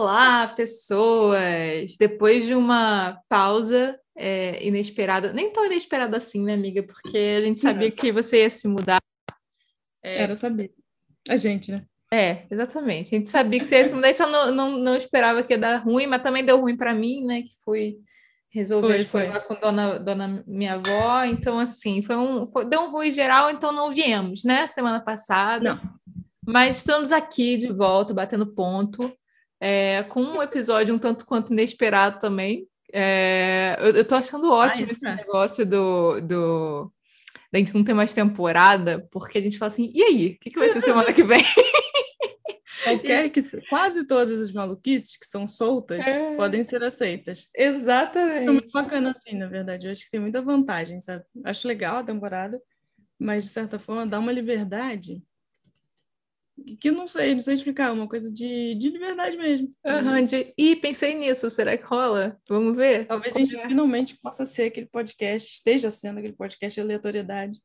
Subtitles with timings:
[0.00, 1.96] Olá, pessoas!
[1.98, 6.84] Depois de uma pausa é, inesperada, nem tão inesperada assim, né, amiga?
[6.84, 9.00] Porque a gente sabia que você ia se mudar.
[10.00, 10.22] É...
[10.22, 10.70] Era saber.
[11.28, 11.78] A gente, né?
[12.12, 13.12] É, exatamente.
[13.12, 15.58] A gente sabia que você ia se mudar, só não, não, não esperava que ia
[15.58, 17.42] dar ruim, mas também deu ruim para mim, né?
[17.42, 17.96] Que fui
[18.50, 19.32] resolver foi, foi.
[19.34, 21.24] lá com dona, dona minha avó.
[21.24, 24.68] Então, assim, foi um, foi, deu um ruim geral, então não viemos, né?
[24.68, 25.74] Semana passada.
[25.74, 25.98] Não.
[26.46, 29.12] Mas estamos aqui de volta, batendo ponto,
[29.60, 32.66] é, com um episódio um tanto quanto inesperado também.
[32.92, 35.16] É, eu, eu tô achando ótimo ah, esse é.
[35.16, 36.92] negócio do, do
[37.52, 40.50] da gente não ter mais temporada, porque a gente fala assim, e aí, o que,
[40.50, 41.42] que vai ser semana que vem?
[42.84, 46.36] Qualquer que quase todas as maluquices que são soltas é.
[46.36, 47.48] podem ser aceitas.
[47.54, 48.48] Exatamente.
[48.48, 49.86] É muito bacana assim, na verdade.
[49.86, 51.24] Eu acho que tem muita vantagem, sabe?
[51.44, 52.60] Acho legal a temporada,
[53.18, 55.22] mas de certa forma dá uma liberdade
[56.76, 59.68] que não sei, não sei explicar, uma coisa de, de liberdade mesmo.
[59.84, 62.38] Uhum, de, e pensei nisso, será que rola?
[62.48, 63.06] Vamos ver?
[63.06, 63.68] Talvez Como a gente é?
[63.68, 67.58] finalmente possa ser aquele podcast, esteja sendo aquele podcast de aleatoriedade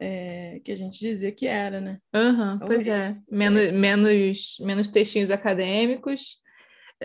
[0.00, 1.98] é, que a gente dizia que era, né?
[2.14, 3.16] Uhum, pois é.
[3.30, 6.42] Menos, menos, menos textinhos acadêmicos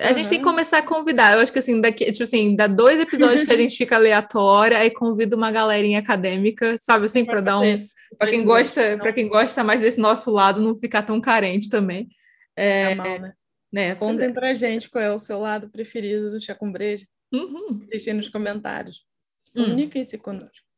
[0.01, 0.13] a uhum.
[0.13, 1.33] gente tem que começar a convidar.
[1.33, 4.77] Eu acho que assim, daqui, tipo assim, dá dois episódios que a gente fica aleatória,
[4.77, 7.75] aí convida uma galerinha acadêmica, sabe, assim, para dar um.
[8.17, 12.09] Para quem gosta, para quem gosta mais desse nosso lado, não ficar tão carente também.
[12.55, 13.33] É, é mal, né?
[13.71, 13.95] né?
[13.95, 17.05] Contem pra gente qual é o seu lado preferido do Chá com Breja.
[17.31, 17.85] Uhum.
[17.89, 19.03] Deixem nos comentários.
[19.55, 19.63] Hum.
[19.63, 20.19] Comuniquem-se hum.
[20.19, 20.69] conosco.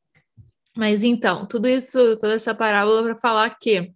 [0.76, 3.92] Mas então, tudo isso, toda essa parábola para falar que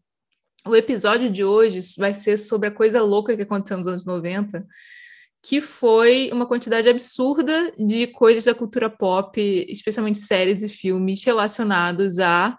[0.67, 4.65] o episódio de hoje vai ser sobre a coisa louca que aconteceu nos anos 90
[5.47, 12.17] que foi uma quantidade absurda de coisas da cultura pop, especialmente séries e filmes relacionados
[12.17, 12.57] a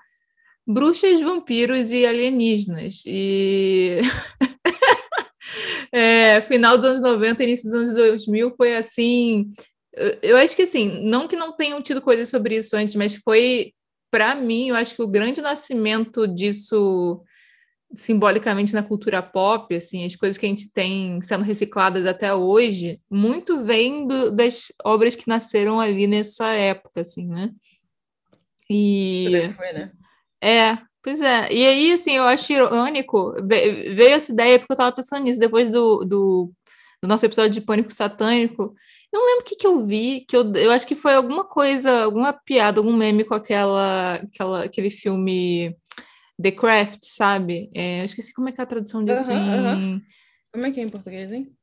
[0.65, 3.03] bruxas, vampiros e alienígenas.
[3.05, 3.98] E
[5.91, 9.50] é, final dos anos 90, início dos anos 2000 foi assim.
[10.22, 13.72] Eu acho que assim, não que não tenham tido coisas sobre isso antes, mas foi
[14.12, 17.21] para mim, eu acho que o grande nascimento disso
[17.97, 23.01] simbolicamente na cultura pop, assim, as coisas que a gente tem sendo recicladas até hoje,
[23.11, 27.51] muito vem do, das obras que nasceram ali nessa época, assim, né?
[28.69, 29.91] E foi, né?
[30.41, 31.51] É, pois é.
[31.53, 35.71] E aí, assim, eu acho irônico, veio essa ideia porque eu tava pensando nisso depois
[35.71, 36.53] do, do,
[37.03, 38.75] do nosso episódio de Pânico Satânico.
[39.12, 41.45] Eu não lembro o que, que eu vi, que eu, eu acho que foi alguma
[41.45, 45.75] coisa, alguma piada, algum meme com aquela, aquela, aquele filme
[46.43, 47.71] The Craft, sabe?
[47.75, 50.03] É, eu esqueci como é que é a tradução disso em...
[50.53, 51.55] Como é que é em português, hein?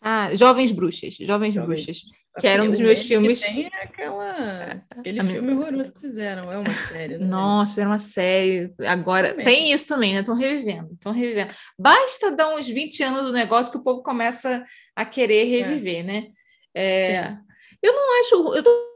[0.00, 1.84] Ah, Jovens Bruxas, Jovens, Jovens.
[1.84, 2.04] Bruxas,
[2.38, 3.40] que era um dos meus filmes.
[3.40, 4.84] Tem aquela...
[4.90, 5.58] aquele a filme minha...
[5.58, 7.18] horroroso que fizeram, é uma série.
[7.18, 7.26] Né?
[7.26, 8.72] Nossa, fizeram uma série.
[8.86, 9.44] Agora também.
[9.44, 10.20] tem isso também, né?
[10.20, 11.52] Estão revivendo, estão revivendo.
[11.78, 14.64] Basta dar uns 20 anos do negócio que o povo começa
[14.94, 16.02] a querer reviver, é.
[16.02, 16.26] né?
[16.74, 17.36] É...
[17.82, 18.54] Eu não acho.
[18.54, 18.95] Eu tô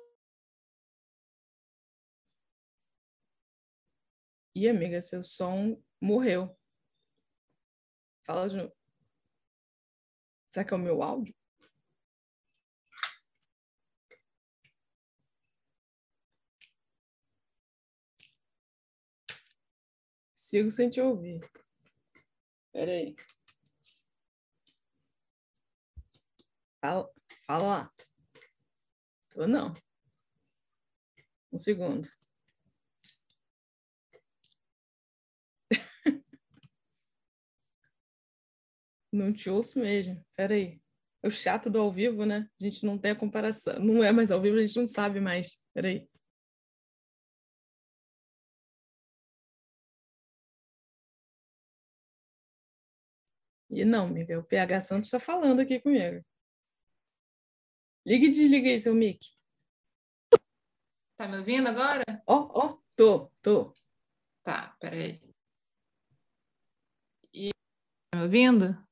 [4.60, 6.54] Ih, amiga, seu som morreu.
[8.26, 8.76] Fala de novo.
[10.47, 11.34] Será que é o meu áudio?
[20.37, 21.41] Sigo sem te ouvir.
[22.66, 23.16] Espera aí.
[26.82, 27.10] Fala,
[27.47, 27.93] fala lá.
[29.31, 29.72] Tô não.
[31.50, 32.06] Um segundo.
[39.12, 40.25] Não te ouço mesmo.
[40.37, 40.81] Peraí.
[41.22, 42.48] É o chato do ao vivo, né?
[42.60, 43.78] A gente não tem a comparação.
[43.78, 45.59] Não é mais ao vivo, a gente não sabe mais.
[45.75, 46.09] Peraí.
[53.70, 56.25] E não, amiga, o PH Santos está falando aqui comigo.
[58.04, 59.19] Liga e desliga aí, seu mic.
[61.16, 62.03] Tá me ouvindo agora?
[62.26, 63.75] Ó, oh, ó, oh, tô, tô.
[64.43, 65.20] Tá, peraí.
[67.32, 67.50] E...
[68.11, 68.89] Tá me ouvindo?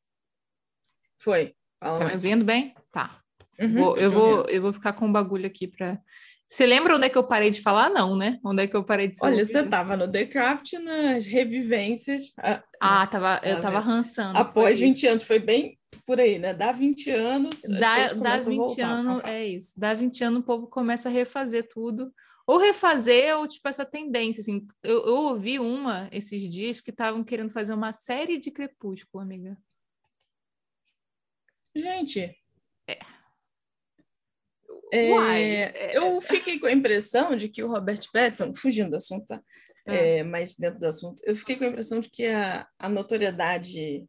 [1.18, 1.54] Foi.
[1.80, 2.16] Fala tá mais.
[2.16, 2.74] me vendo bem?
[2.92, 3.20] Tá.
[3.58, 6.00] Uhum, vou, eu, vou, eu vou ficar com um bagulho aqui para.
[6.48, 7.90] Você lembra onde é que eu parei de falar?
[7.90, 8.38] Não, né?
[8.42, 12.32] Onde é que eu parei de Olha, você estava no The Craft nas revivências.
[12.38, 14.38] Ah, Nossa, tava, eu estava rançando.
[14.38, 16.54] Após 20 anos, foi bem por aí, né?
[16.54, 17.60] Dá 20 anos.
[17.68, 19.78] Dá, dá 20 anos, é isso.
[19.78, 22.10] Dá 20 anos, o povo começa a refazer tudo.
[22.46, 24.40] Ou refazer, ou tipo essa tendência.
[24.40, 24.66] Assim.
[24.82, 29.54] Eu, eu ouvi uma esses dias que estavam querendo fazer uma série de Crepúsculo, amiga.
[31.78, 32.36] Gente,
[32.88, 32.98] é.
[34.92, 39.42] É, eu fiquei com a impressão de que o Robert Pattinson, fugindo do assunto, tá?
[39.86, 40.22] É.
[40.22, 44.06] mas dentro do assunto, eu fiquei com a impressão de que a, a notoriedade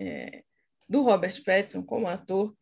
[0.00, 0.42] é,
[0.88, 2.54] do Robert Pattinson como ator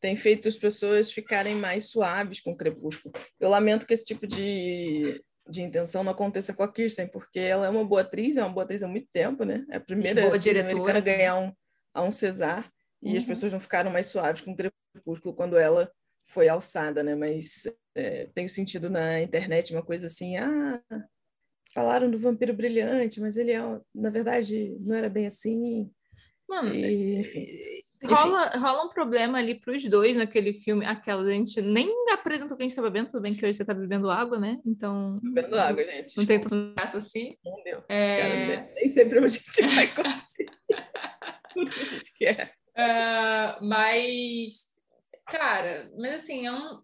[0.00, 3.12] tem feito as pessoas ficarem mais suaves com o Crepúsculo.
[3.40, 7.66] Eu lamento que esse tipo de, de intenção não aconteça com a Kirsten, porque ela
[7.66, 9.64] é uma boa atriz, é uma boa atriz há muito tempo, né?
[9.70, 10.72] É a primeira boa diretora.
[10.72, 11.52] americana a ganhar um,
[11.94, 12.70] a um César,
[13.04, 13.28] e as Uhum.
[13.28, 15.90] pessoas não ficaram mais suaves com o Crepúsculo quando ela
[16.26, 17.14] foi alçada, né?
[17.14, 20.82] Mas é, tenho sentido na internet uma coisa assim, ah,
[21.74, 23.60] falaram do vampiro brilhante, mas ele, é,
[23.94, 25.90] na verdade, não era bem assim.
[26.48, 27.46] Mano, E, enfim.
[28.04, 30.84] rola, rola um problema ali pros dois naquele filme.
[30.86, 33.64] Aquela, a gente nem apresenta o que a gente bebendo, tudo bem que hoje você
[33.64, 34.60] tá bebendo água, né?
[34.64, 35.18] Então.
[35.22, 36.16] Bebendo água, gente.
[36.16, 37.36] Não tem tanta graça assim.
[37.44, 37.82] Não deu.
[37.88, 40.50] É, Cara, nem sempre a gente vai conseguir
[41.54, 42.54] tudo que a gente quer.
[42.76, 44.74] Ah, mas,
[45.26, 46.82] cara, mas assim, é um...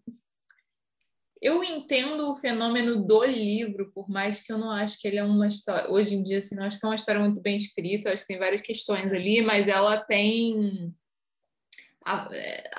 [1.41, 5.23] eu entendo o fenômeno do livro, por mais que eu não acho que ele é
[5.23, 5.89] uma história.
[5.91, 8.21] Hoje em dia, assim, não acho que é uma história muito bem escrita, eu acho
[8.23, 10.93] que tem várias questões ali, mas ela tem.
[12.05, 12.69] a- é,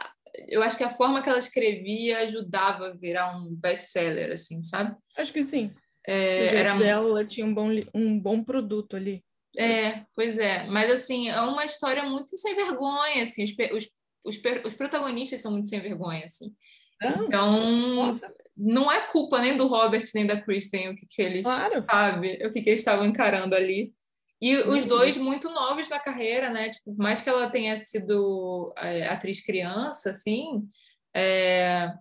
[0.49, 4.97] Eu acho que a forma que ela escrevia ajudava a virar um best-seller, assim, sabe?
[5.17, 5.70] Acho que sim.
[6.06, 9.23] É, era dela, ela tinha um bom, um bom produto ali.
[9.57, 10.65] É, pois é.
[10.67, 13.45] Mas, assim, é uma história muito sem vergonha, assim.
[13.45, 13.89] Os, os,
[14.25, 16.55] os, os protagonistas são muito sem vergonha, assim.
[17.01, 21.21] Não, Então, nossa, não é culpa nem do Robert nem da Kristen o que, que
[21.21, 21.85] eles, Claro.
[21.91, 22.47] sabe?
[22.47, 23.93] O que, que eles estavam encarando ali.
[24.41, 24.89] E os Uhum.
[24.89, 26.71] dois muito novos na carreira, né?
[26.71, 30.69] Tipo, mais que ela tenha sido é, atriz criança, assim,
[31.15, 31.93] é,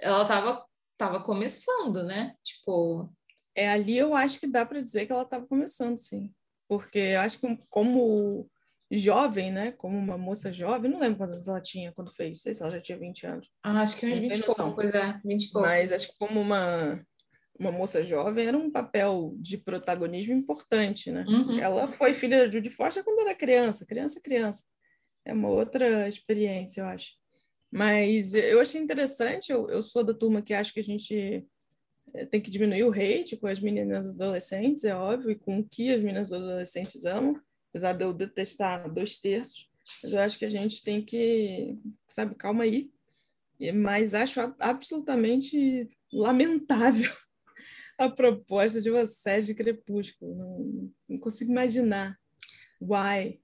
[0.00, 0.64] ela tava,
[0.96, 2.34] tava começando, né?
[2.42, 3.12] Tipo,
[3.54, 6.32] é ali eu acho que dá para dizer que ela estava começando, sim.
[6.70, 8.48] Porque acho que como
[8.92, 9.72] jovem, né?
[9.72, 12.70] Como uma moça jovem, não lembro quantas ela tinha quando fez, não sei se ela
[12.70, 13.48] já tinha 20 anos.
[13.64, 14.74] ah, acho que uns Não 20 tem e pouco, noção.
[14.76, 15.66] pois é, 20 e pouco.
[15.66, 17.04] Mas acho que como uma,
[17.58, 21.24] uma moça jovem era um papel de protagonismo importante, né?
[21.26, 21.58] Uhum.
[21.58, 24.62] Ela foi filha da Judy Foster quando era criança, criança, criança.
[25.24, 27.14] É uma outra experiência, eu acho.
[27.68, 31.44] Mas eu achei interessante, eu, eu sou da turma que acho que a gente
[32.30, 35.92] tem que diminuir o hate com as meninas adolescentes, é óbvio, e com o que
[35.92, 37.40] as meninas adolescentes amam,
[37.70, 39.70] apesar de eu detestar dois terços,
[40.02, 42.90] mas eu acho que a gente tem que, sabe, calma aí.
[43.74, 47.12] Mas acho absolutamente lamentável
[47.98, 50.34] a proposta de uma série de Crepúsculo.
[50.34, 52.18] Não, não consigo imaginar.
[52.80, 53.40] Why?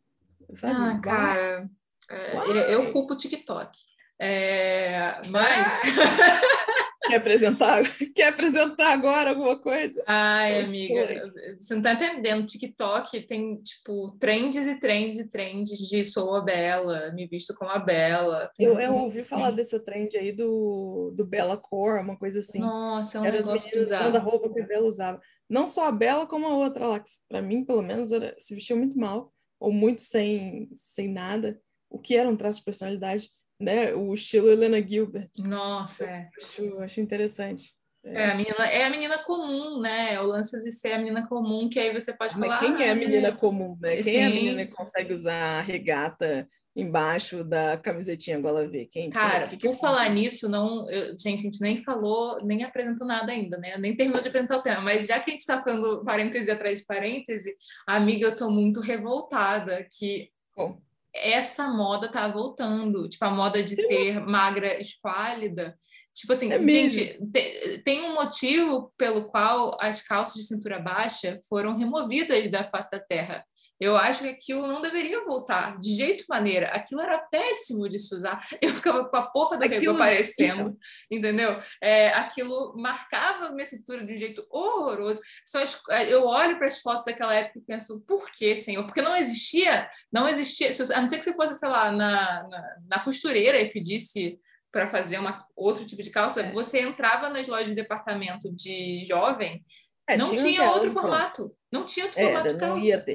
[0.54, 0.80] Sabe?
[0.80, 1.00] Ah, Why?
[1.02, 1.70] cara,
[2.08, 2.72] é, Why?
[2.72, 3.78] eu, culpo o TikTok.
[4.18, 5.82] É, mas.
[7.06, 7.82] Quer apresentar?
[8.14, 10.02] Quer apresentar agora alguma coisa?
[10.06, 11.22] Ai, amiga,
[11.60, 12.46] você não tá entendendo.
[12.46, 17.70] TikTok tem, tipo, trends e trends e trends de sou a Bela, me visto como
[17.70, 18.50] a Bela.
[18.56, 22.40] Tem- Eu, eu ouvi falar tem- dessa trend aí do, do Bella Core, uma coisa
[22.40, 22.60] assim.
[22.60, 24.18] Nossa, é um Era negócio bizarro.
[24.18, 25.20] roupa que a Bella usava.
[25.48, 28.54] Não só a Bella, como a outra lá, que para mim, pelo menos, era, se
[28.54, 33.30] vestia muito mal, ou muito sem, sem nada, o que era um traço de personalidade,
[33.58, 33.94] né?
[33.94, 35.30] O estilo Helena Gilbert.
[35.38, 36.28] Nossa, é.
[36.42, 37.74] Acho, acho interessante.
[38.04, 40.14] É a, menina, é a menina comum, né?
[40.14, 42.60] É o lance de ser a menina comum, que aí você pode Mas falar.
[42.60, 44.00] quem é a "Ah, menina comum, né?
[44.00, 44.34] Quem é a Sim.
[44.34, 48.86] menina que consegue usar a regata embaixo da camisetinha gola V?
[48.86, 52.62] Quem, Cara, que que por falar nisso, não, eu- gente, a gente nem falou, nem
[52.62, 53.76] apresentou nada ainda, né?
[53.76, 56.78] Nem terminou de apresentar o tema, mas já que a gente está falando parêntese atrás
[56.78, 57.54] de parêntese,
[57.88, 60.80] amiga, eu tô muito revoltada que Bom,
[61.22, 65.76] essa moda tá voltando, tipo a moda de ser magra, esquálida.
[66.14, 71.38] Tipo assim, É gente, te- tem um motivo pelo qual as calças de cintura baixa
[71.48, 73.44] foram removidas da face da terra.
[73.78, 76.68] Eu acho que aquilo não deveria voltar de jeito maneira.
[76.68, 78.46] Aquilo era péssimo de se usar.
[78.62, 80.76] Eu ficava com a porra rego Aquilo- aparecendo,
[81.10, 81.60] entendeu?
[81.82, 85.20] É, aquilo marcava minha cintura de um jeito horroroso.
[85.44, 88.84] Só as- eu olho para as fotos daquela época e penso, por que, Senhor?
[88.84, 90.70] Porque não existia, não existia.
[90.96, 94.38] A não ser que você fosse, sei lá, na, na, na costureira e pedisse
[94.72, 96.52] para fazer uma, outro tipo de calça, É.
[96.52, 99.64] você entrava nas lojas de departamento de jovem,
[100.08, 101.56] é, não tinha, aquela, outro formato.
[101.72, 103.06] Não tinha outro Era, formato de não calça.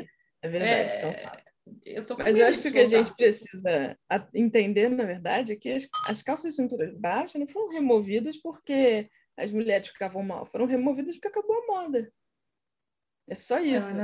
[0.42, 1.52] É verdade, É, isso é um fato.
[1.86, 3.98] Eu tô Mas eu acho que o que a gente precisa
[4.34, 9.10] entender, na verdade, é que as, as calças de cintura baixa não foram removidas porque
[9.38, 12.12] as mulheres ficavam mal, foram removidas porque acabou a moda.
[13.30, 13.96] É só isso.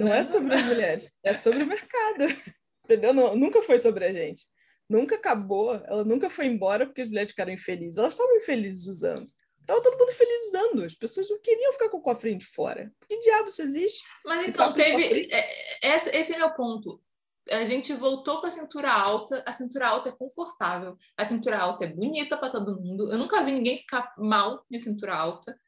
[0.00, 2.24] Não é sobre as mulheres, é sobre o mercado.
[2.84, 3.12] Entendeu?
[3.12, 4.44] Não, nunca foi sobre a gente.
[4.88, 7.98] Nunca acabou, ela nunca foi embora porque as mulheres ficaram infelizes.
[7.98, 9.26] Elas estavam infelizes usando.
[9.68, 10.82] Estava todo mundo feliz usando.
[10.82, 12.90] As pessoas não queriam ficar com o cofrinho de fora.
[12.98, 14.02] Por que diabo isso existe?
[14.24, 14.92] Mas então, teve.
[15.02, 15.28] cofrinho.
[15.30, 17.02] é- Esse, esse é meu ponto.
[17.50, 19.42] A gente voltou para a cintura alta.
[19.46, 20.96] A cintura alta é confortável.
[21.18, 23.12] A cintura alta é bonita para todo mundo.
[23.12, 25.60] Eu nunca vi ninguém ficar mal de cintura alta.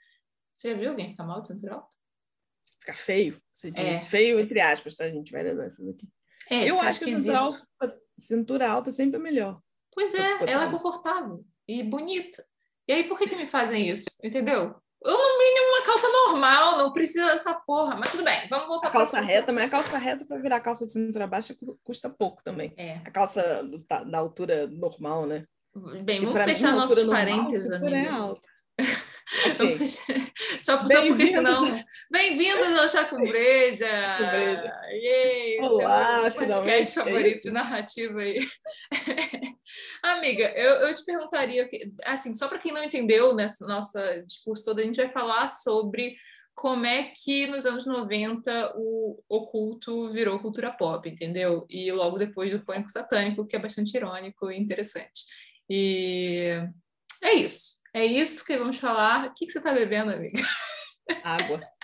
[0.56, 1.94] Você já viu alguém ficar mal de cintura alta?
[2.80, 3.84] Ficar feio, você diz.
[3.84, 4.06] É.
[4.06, 5.30] Feio entre aspas, tá, gente?
[5.30, 6.08] Várias aspas aqui.
[6.48, 7.68] É, eu acho que a cintura alta,
[8.18, 9.60] cintura alta sempre é melhor.
[9.92, 12.46] Pois é, ela é confortável e bonita.
[12.90, 14.06] E aí, por que, que me fazem isso?
[14.24, 14.74] Entendeu?
[15.04, 17.94] Eu, no mínimo, uma calça normal, não precisa dessa porra.
[17.96, 19.32] Mas tudo bem, vamos voltar A pra calça cintura.
[19.32, 22.74] reta, mas a calça reta para virar calça de cintura baixa cu- custa pouco também.
[22.76, 22.94] É.
[23.06, 25.44] A calça do- da, altura normal, né?
[26.02, 28.12] Bem, Que vamos pra mim, fechar a nossos altura normal, parênteses, cintura é amiga.
[28.12, 28.48] alta.
[29.58, 29.78] Vamos Ok.
[29.78, 31.66] fechar- Só, só porque senão.
[31.68, 31.74] ao-
[32.10, 33.86] Bem-vindos ao Chaco Breja!
[34.18, 34.80] Breja.
[34.92, 35.60] Yay!
[35.60, 38.40] Olá, seu finalmente, podcast é favorito de narrativa aí.
[40.02, 41.68] Amiga, eu, eu te perguntaria,
[42.04, 46.16] assim, só para quem não entendeu nessa nossa discurso todo, a gente vai falar sobre
[46.54, 51.64] como é que nos anos 90 o oculto virou cultura pop, entendeu?
[51.70, 55.22] E logo depois do Pânico Satânico, que é bastante irônico e interessante.
[55.70, 56.60] E
[57.22, 57.79] é isso.
[57.92, 59.26] É isso que vamos falar.
[59.26, 60.42] O que, que você está bebendo, amiga?
[61.22, 61.60] Água.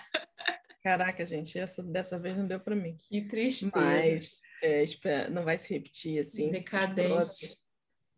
[0.83, 2.97] Caraca, gente, essa dessa vez não deu para mim.
[3.09, 3.77] Que tristeza.
[3.77, 6.49] Mas é, não vai se repetir assim.
[6.49, 7.57] Decadência.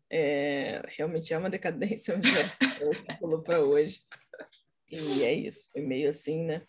[0.08, 2.12] É, realmente é uma decadência,
[2.80, 4.00] é, o que falou para hoje.
[4.90, 6.62] E é isso, foi meio assim, né?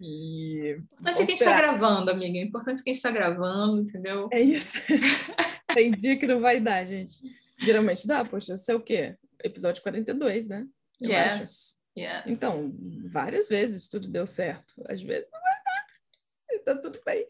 [0.00, 2.38] E importante é que a gente está gravando, amiga.
[2.38, 4.28] É importante que a gente está gravando, entendeu?
[4.32, 4.78] É isso.
[5.74, 7.18] Tem dia que não vai dar, gente.
[7.58, 9.16] Geralmente dá, poxa, isso é o quê?
[9.44, 10.66] Episódio 42, né?
[11.00, 11.76] Eu yes.
[11.98, 12.22] Yes.
[12.26, 12.74] Então,
[13.10, 14.74] várias vezes tudo deu certo.
[14.88, 16.64] Às vezes não vai dar.
[16.64, 17.26] Tá tudo bem.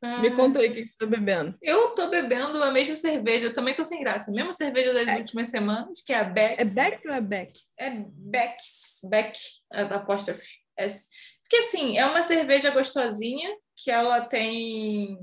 [0.00, 1.58] Me Ah, conta aí o que você está bebendo.
[1.60, 4.30] Eu tô bebendo a mesma cerveja, eu também tô sem graça.
[4.30, 5.20] A mesma cerveja das Beck's.
[5.20, 6.60] últimas semanas, que é a Beck.
[6.60, 7.60] É Bex ou é Beck?
[7.78, 9.00] É Beck's.
[9.10, 9.38] Beck,
[9.72, 10.46] a- apóstrofe.
[10.76, 11.08] S.
[11.42, 15.18] Porque assim, é uma cerveja gostosinha, que ela tem.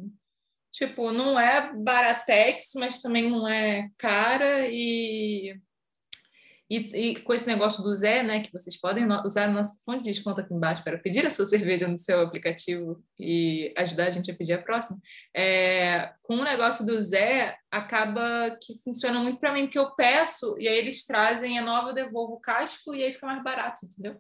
[0.74, 5.58] Tipo, não é baratex, mas também não é cara e.
[6.70, 6.78] E,
[7.12, 10.12] e com esse negócio do Zé, né, que vocês podem usar o nosso fonte de
[10.12, 14.32] desconto aqui embaixo para pedir a sua cerveja no seu aplicativo e ajudar a gente
[14.32, 14.98] a pedir a próxima,
[15.36, 20.58] é, com o negócio do Zé, acaba que funciona muito para mim, porque eu peço
[20.60, 23.86] e aí eles trazem a nova, eu devolvo o casco e aí fica mais barato,
[23.86, 24.20] entendeu?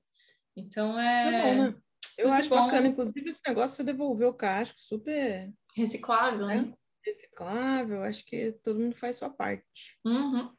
[0.55, 1.75] Então é Tá bom, né?
[2.17, 2.55] Eu acho bom.
[2.57, 6.71] bacana, inclusive, esse negócio de você devolver o casco, super reciclável, né?
[7.03, 8.03] reciclável.
[8.03, 10.51] Acho que todo mundo faz sua parte, Uhum.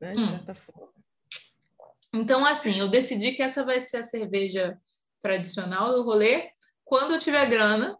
[0.00, 0.14] né?
[0.16, 0.26] De Hum.
[0.26, 0.92] certa forma.
[2.14, 4.78] Então, assim, eu decidi que essa vai ser a cerveja
[5.20, 6.50] tradicional do rolê.
[6.84, 7.98] Quando eu tiver grana,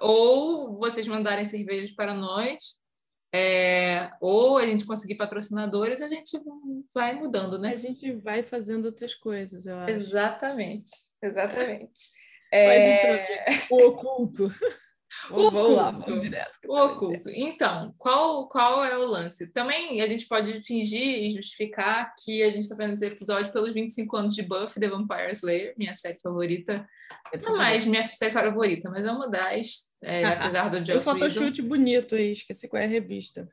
[0.00, 2.80] ou vocês mandarem cervejas para nós,
[3.34, 6.40] é, ou a gente conseguir patrocinadores, a gente
[6.94, 7.70] vai mudando, né?
[7.70, 9.92] A gente vai fazendo outras coisas, eu acho.
[9.92, 10.90] Exatamente,
[11.22, 12.12] exatamente.
[12.52, 14.54] É, então, o oculto.
[15.30, 16.20] O lá, oculto.
[16.20, 16.58] direto.
[16.66, 17.30] O oculto.
[17.30, 19.52] Então, qual, qual é o lance?
[19.52, 23.74] Também a gente pode fingir e justificar que a gente está fazendo esse episódio pelos
[23.74, 26.88] 25 anos de Buffy The Vampire Slayer, minha série favorita.
[27.42, 31.18] Não mais minha série favorita, mas é uma das, é, apesar do um Joss Whedon.
[31.18, 33.48] photoshoot bonito aí, esqueci qual é a revista.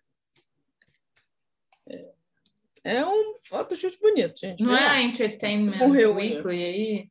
[1.89, 2.11] É,
[2.83, 4.61] é um photoshoot bonito, gente.
[4.61, 6.15] Não é a Entertainment Morreu?
[6.15, 7.09] Weekly aí?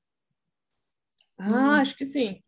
[1.39, 2.43] Ah, acho que sim.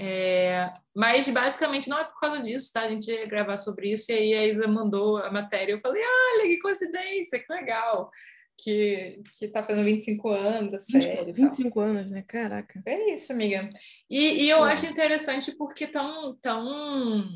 [0.00, 2.82] É, mas basicamente não é por causa disso, tá?
[2.82, 5.72] A gente ia gravar sobre isso e aí a Isa mandou a matéria.
[5.72, 8.08] Eu falei, olha que coincidência, que legal.
[8.56, 11.30] Que, que tá fazendo 25 anos a série.
[11.30, 11.50] e tal.
[11.50, 12.22] 25 anos, né?
[12.28, 12.80] Caraca.
[12.86, 13.68] É isso, amiga.
[14.08, 14.64] E, e eu Bom.
[14.64, 17.28] acho interessante porque tão, tão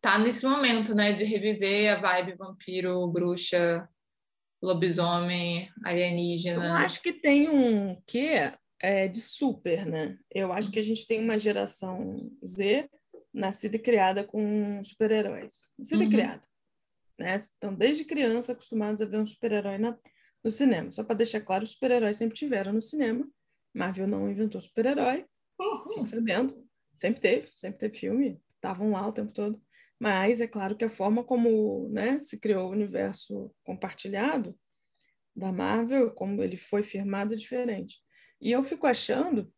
[0.00, 3.88] tá nesse momento, né, de reviver a vibe vampiro, bruxa,
[4.60, 6.78] lobisomem, Eu alienígena.
[6.84, 10.18] acho que tem um quê é, de super, né?
[10.30, 12.88] Eu acho que a gente tem uma geração Z
[13.32, 15.70] nascida e criada com super-heróis.
[15.78, 16.08] Nascida Uhum.
[16.08, 16.42] e criada.
[17.18, 17.36] Né?
[17.36, 20.90] Estão desde criança acostumados a ver um super-herói no cinema.
[20.90, 23.28] Só para deixar claro, os super-heróis sempre tiveram no cinema.
[23.74, 25.26] Marvel não inventou super-herói,
[25.88, 26.66] fiquem sabendo.
[26.96, 29.62] Sempre teve, sempre teve filme, estavam lá o tempo todo.
[29.98, 34.58] Mas é claro que a forma como né, se criou o universo compartilhado
[35.36, 37.98] da Marvel, como ele foi firmado, é diferente.
[38.40, 39.52] E eu fico achando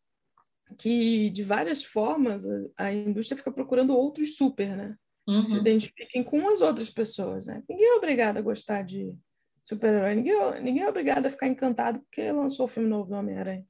[0.77, 4.97] que, de várias formas, a, a indústria fica procurando outros super, né?
[5.25, 5.59] Que se Uhum.
[5.59, 7.63] identifiquem com as outras pessoas, né?
[7.69, 9.17] Ninguém é obrigado a gostar de
[9.63, 13.15] super-herói, ninguém, é- ninguém é obrigado a ficar encantado porque lançou o filme novo do
[13.15, 13.65] Homem-Aranha.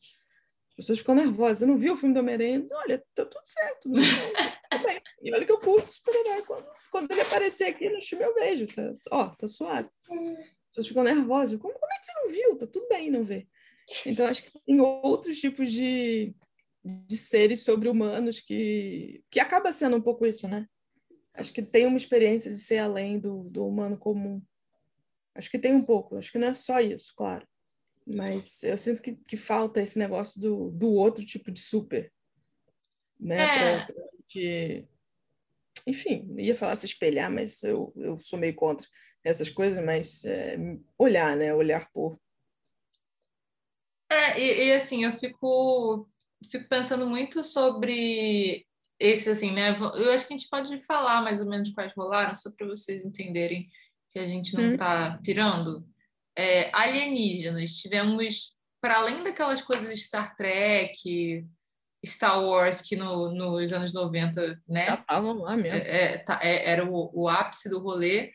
[0.70, 1.62] As pessoas ficam nervosas.
[1.62, 2.66] Eu não vi o filme do Homem-Aranha.
[2.72, 3.90] Olha, tá tudo certo.
[3.94, 4.00] Não,
[4.72, 5.00] tá bem.
[5.22, 6.42] E olha que eu curto super-herói.
[6.42, 8.66] Quando, quando ele aparecer aqui no filme, eu vejo.
[8.66, 9.88] Tá, ó, tá suave.
[10.10, 11.60] As pessoas ficam nervosas.
[11.60, 12.58] Como, como é que você não viu?
[12.58, 13.48] Tá tudo bem não ver.
[14.06, 16.34] Então, acho que tem outros tipos de,
[16.84, 20.68] de seres sobre-humanos que, que acaba sendo um pouco isso, né?
[21.34, 24.42] Acho que tem uma experiência de ser além do, do humano comum.
[25.36, 26.16] Acho que tem um pouco.
[26.16, 27.48] Acho que não é só isso, claro.
[28.06, 32.12] Mas eu sinto que, que falta esse negócio do, do outro tipo de super.
[33.20, 33.44] Né?
[33.44, 33.80] É.
[33.86, 34.86] Pra- pra que,
[35.88, 38.88] enfim, ia falar se espelhar, mas eu, eu sou meio contra
[39.24, 40.58] essas coisas, mas é,
[40.98, 41.54] olhar, né?
[41.54, 42.20] Olhar por.
[44.14, 46.08] É, e, e assim, eu fico,
[46.50, 48.66] fico pensando muito sobre
[49.00, 49.78] esse, assim, né?
[49.96, 53.04] Eu acho que a gente pode falar mais ou menos quais rolaram, só para vocês
[53.04, 53.68] entenderem
[54.12, 55.24] que a gente não está hum.
[55.24, 55.86] pirando.
[56.38, 61.46] É, alienígenas, tivemos, para além daquelas coisas de Star Trek,
[62.06, 64.86] Star Wars, que no, nos anos 90, né?
[64.88, 65.78] Já estavam lá mesmo.
[65.78, 68.32] É, é, tá, é, era o, o, ápice do rolê.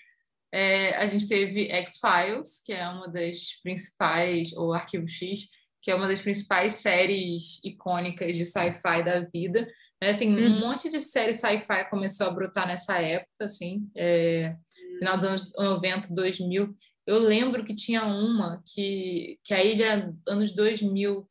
[0.52, 5.48] É, a gente teve X-Files, que é uma das principais, ou Arquivo X,
[5.80, 9.68] que é uma das principais séries icônicas de sci-fi da vida.
[10.00, 10.60] É, assim, um uhum.
[10.60, 14.56] monte de série sci-fi começou a brotar nessa época, assim, é,
[14.98, 16.74] final dos anos 90, 2000.
[17.06, 21.28] Eu lembro que tinha uma que, que aí já é anos 2000,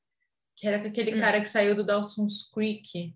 [0.56, 1.20] que era com aquele hum.
[1.20, 3.14] cara que saiu do Dawson's Creek.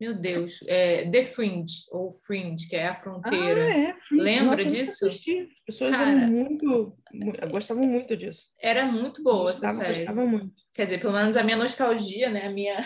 [0.00, 3.64] Meu Deus, é The Fringe, ou Fringe, que é a fronteira.
[3.64, 5.06] Ah, é, Lembra Nossa, disso?
[5.06, 5.18] As
[5.66, 8.44] pessoas Cara, eram muito, muito, gostavam muito disso.
[8.62, 10.06] Era muito boa gostava, essa série.
[10.06, 10.54] Gostava muito.
[10.72, 12.46] Quer dizer, pelo menos a minha nostalgia, né?
[12.46, 12.80] A minha,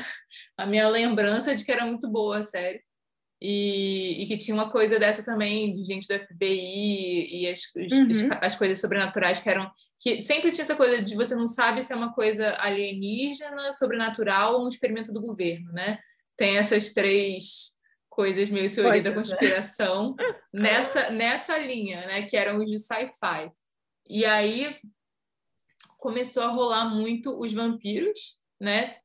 [0.57, 2.81] a minha lembrança de que era muito boa a série.
[3.45, 8.29] E, e, que tinha uma coisa dessa também de gente do FBI e as, uhum.
[8.31, 11.83] as, as, coisas sobrenaturais que eram que sempre tinha essa coisa de você não sabe
[11.83, 15.99] se é uma coisa alienígena, sobrenatural ou um experimento do governo, né?
[16.37, 17.73] Tem essas três
[18.09, 19.15] coisas meio teoria da é.
[19.15, 20.15] conspiração
[20.53, 22.23] nessa nessa linha, né?
[22.23, 23.51] Que eram os de sci-fi.
[24.09, 24.77] E aí
[25.99, 28.97] começou a rolar muito os vampiros, né?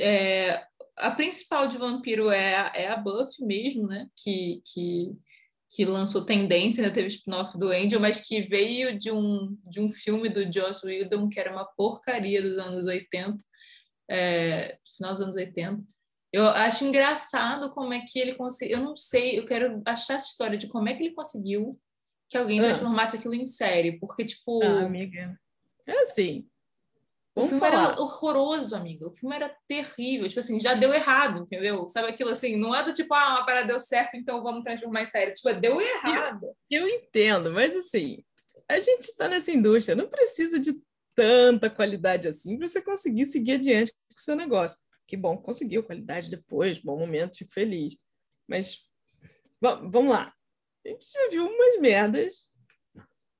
[0.00, 4.08] É, a principal de vampiro é, a, é a Buffy mesmo, né?
[4.16, 5.12] Que, que,
[5.70, 9.90] que lançou Tendência, ainda teve spin-off do Angel, mas que veio de um, de um
[9.90, 13.36] filme do Joss Whedon, que era uma porcaria dos anos 80,
[14.10, 15.82] é, final dos anos 80.
[16.36, 18.76] Eu acho engraçado como é que ele conseguiu.
[18.76, 21.80] Eu não sei, eu quero achar essa história de como é que ele conseguiu
[22.28, 22.64] que alguém ah.
[22.64, 24.62] transformasse aquilo em série, porque, tipo.
[24.62, 25.40] Ah, amiga.
[25.86, 26.46] É assim.
[27.34, 27.92] O filme falar.
[27.92, 29.08] era horroroso, amiga.
[29.08, 30.28] O filme era terrível.
[30.28, 31.88] Tipo assim, já deu errado, entendeu?
[31.88, 32.54] Sabe aquilo assim?
[32.54, 35.32] Não é do tipo, ah, uma parada deu certo, então vamos transformar em série.
[35.32, 36.54] Tipo, deu errado.
[36.70, 38.22] Eu, eu entendo, mas assim,
[38.68, 40.74] a gente está nessa indústria, não precisa de
[41.14, 44.85] tanta qualidade assim para você conseguir seguir adiante com o seu negócio.
[45.06, 47.96] Que bom, conseguiu qualidade depois, bom momento, fico feliz.
[48.48, 48.84] Mas
[49.60, 50.34] vamos lá.
[50.84, 52.48] A gente já viu umas merdas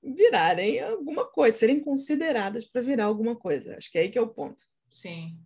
[0.03, 3.77] virarem alguma coisa, serem consideradas para virar alguma coisa.
[3.77, 4.63] Acho que é aí que é o ponto.
[4.91, 5.37] Sim.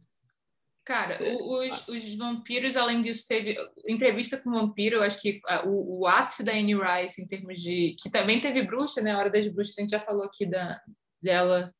[0.85, 3.55] Cara, os, os vampiros, além disso, teve
[3.87, 7.61] entrevista com o vampiro, eu acho que o, o ápice da Anne Rice, em termos
[7.61, 7.95] de.
[8.01, 9.13] que também teve bruxa, né?
[9.13, 10.81] A Hora das Bruxas, a gente já falou aqui da,
[11.23, 11.73] dela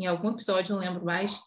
[0.00, 1.38] em algum episódio, não lembro mais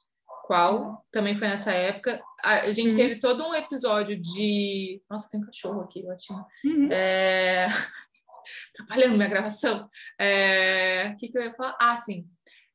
[0.50, 2.20] qual, também foi nessa época.
[2.44, 2.98] A, gente uhum.
[2.98, 5.00] teve todo um episódio de.
[5.08, 6.44] Nossa, tem um cachorro aqui, latino.
[6.66, 6.90] Uhum.
[6.92, 7.68] É
[8.74, 9.88] atrapalhando minha gravação.
[10.20, 11.78] É, o que, que eu ia falar?
[11.80, 12.28] Ah, sim.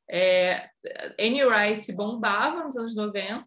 [0.09, 0.69] É,
[1.19, 3.43] Annie Rice bombava nos anos 90,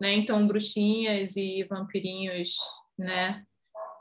[0.00, 0.12] né?
[0.12, 2.56] Então, bruxinhas e vampirinhos,
[2.96, 3.42] né?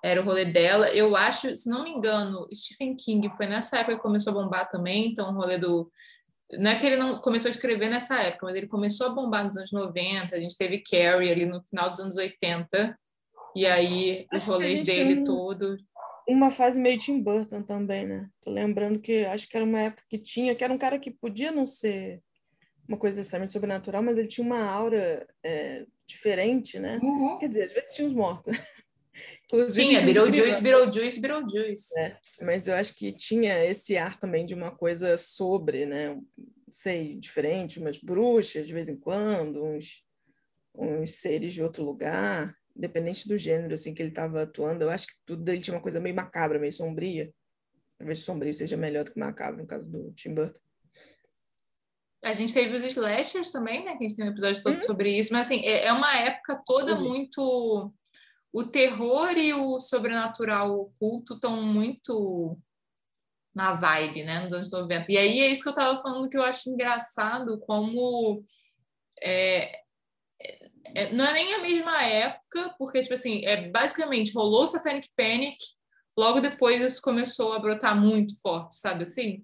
[0.04, 0.89] Era o rolê dela.
[0.89, 4.69] Eu acho, se não me engano, Stephen King foi nessa época que começou a bombar
[4.69, 5.08] também.
[5.08, 5.91] Então, o rolê do.
[6.53, 9.45] Não é que ele não começou a escrever nessa época, mas ele começou a bombar
[9.45, 10.36] nos anos 90.
[10.36, 12.97] A gente teve Carrie ali no final dos anos 80.
[13.55, 15.81] E aí, os rolês dele todos
[16.27, 18.27] uma fase meio Tim Burton também, né?
[18.41, 21.12] Tô lembrando que acho que era uma época que tinha, que era um cara que
[21.12, 22.21] podia não ser
[22.88, 26.99] uma coisa necessariamente sobrenatural, mas ele tinha uma aura é, diferente, né?
[27.01, 27.38] Uhum.
[27.39, 28.58] Quer dizer, às vezes tinha os mortos.
[29.45, 31.99] Inclusive, tinha, Beetlejuice, Beetlejuice, Beetlejuice.
[31.99, 36.19] É, mas eu acho que tinha esse ar também de uma coisa sobre, né?
[36.69, 40.04] Sei, diferente, umas bruxas de vez em quando, uns,
[40.73, 45.08] uns seres de outro lugar independente do gênero assim que ele estava atuando, eu acho
[45.08, 47.32] que tudo dele tinha uma coisa meio macabra, meio sombria.
[47.97, 50.60] Talvez sombrio seja melhor do que macabro no caso do Tim Burton.
[52.21, 53.95] A gente teve os slashers também, né?
[53.95, 54.82] Que a gente tem um episódio todo uhum.
[54.82, 57.04] sobre isso, mas assim, é, é uma época toda uhum.
[57.04, 57.93] muito.
[58.55, 62.57] O terror e o sobrenatural oculto estão muito
[63.53, 64.39] na vibe, né?
[64.39, 65.11] Nos anos 90.
[65.11, 68.41] E aí é isso que eu estava falando que eu acho engraçado, como
[69.21, 69.81] é,
[70.95, 75.57] é, não é nem a mesma época, porque, tipo assim, é, basicamente rolou Satanic Panic,
[76.17, 79.43] logo depois isso começou a brotar muito forte, sabe assim?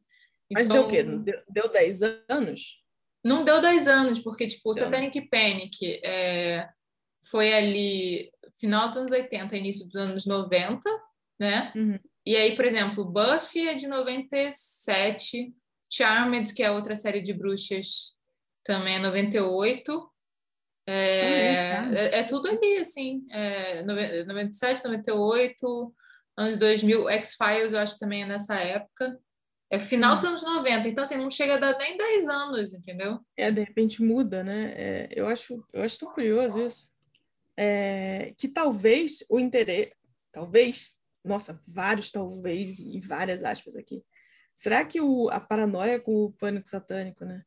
[0.49, 1.01] Mas deu o quê?
[1.01, 2.81] Então deu, deu 10 anos?
[3.21, 6.69] Não deu 10 anos, porque, tipo, o Satanic Panic é,
[7.29, 10.81] foi ali final dos anos 80, início dos anos 90,
[11.39, 11.71] né?
[11.75, 11.99] Uhum.
[12.25, 15.53] E aí, por exemplo, Buffy é de 97,
[15.89, 18.15] Charmed, que é outra série de bruxas,
[18.63, 20.11] também é 98,
[20.87, 23.25] É, ah, é, é, é, tudo ali, assim.
[23.29, 25.93] É, 97, 98,
[26.37, 27.09] anos 2000.
[27.09, 29.19] X-Files, eu acho que também é nessa época.
[29.69, 33.19] É final dos anos 90, então assim, não chega a dar nem 10 anos, entendeu?
[33.37, 34.73] É, de repente muda, né?
[34.75, 36.90] É, eu, acho, eu acho tão curioso isso.
[37.57, 39.93] É, que talvez o interesse,
[40.31, 44.03] talvez, nossa, vários talvez e várias aspas aqui.
[44.55, 47.43] Será que o, a paranoia com o pânico satânico, né?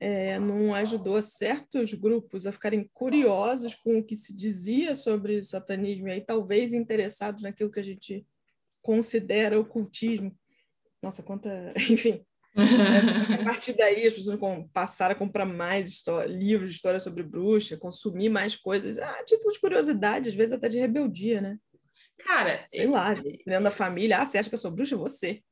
[0.00, 6.06] É, não ajudou certos grupos a ficarem curiosos com o que se dizia sobre satanismo
[6.06, 8.24] e aí talvez interessados naquilo que a gente
[8.80, 10.32] considera ocultismo
[11.02, 11.72] nossa, quanta.
[11.90, 12.24] Enfim.
[13.40, 14.38] a partir daí as pessoas
[14.72, 19.52] passaram a comprar mais história, livros de história sobre bruxa, consumir mais coisas, a título
[19.52, 21.58] de curiosidade, às vezes até de rebeldia, né?
[22.18, 22.90] Cara, sei eu...
[22.90, 24.96] lá, dentro da família, ah, você acha que eu sou bruxa?
[24.96, 25.42] Você.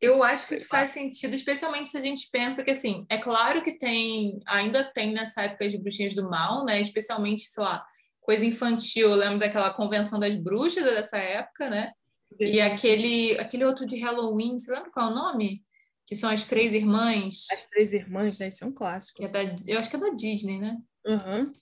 [0.00, 3.62] Eu acho que isso faz sentido, especialmente se a gente pensa que, assim, é claro
[3.62, 6.80] que tem, ainda tem nessa época de bruxinhas do mal, né?
[6.80, 7.84] Especialmente, sei lá,
[8.20, 9.08] coisa infantil.
[9.08, 11.92] Eu lembro daquela convenção das bruxas dessa época, né?
[12.38, 15.62] E aquele, aquele outro de Halloween, você lembra qual é o nome?
[16.06, 17.46] Que são as três irmãs.
[17.50, 18.48] As três irmãs, né?
[18.48, 19.24] Isso é um clássico.
[19.24, 20.78] É da, eu acho que é da Disney, né?
[21.04, 21.52] Uhum.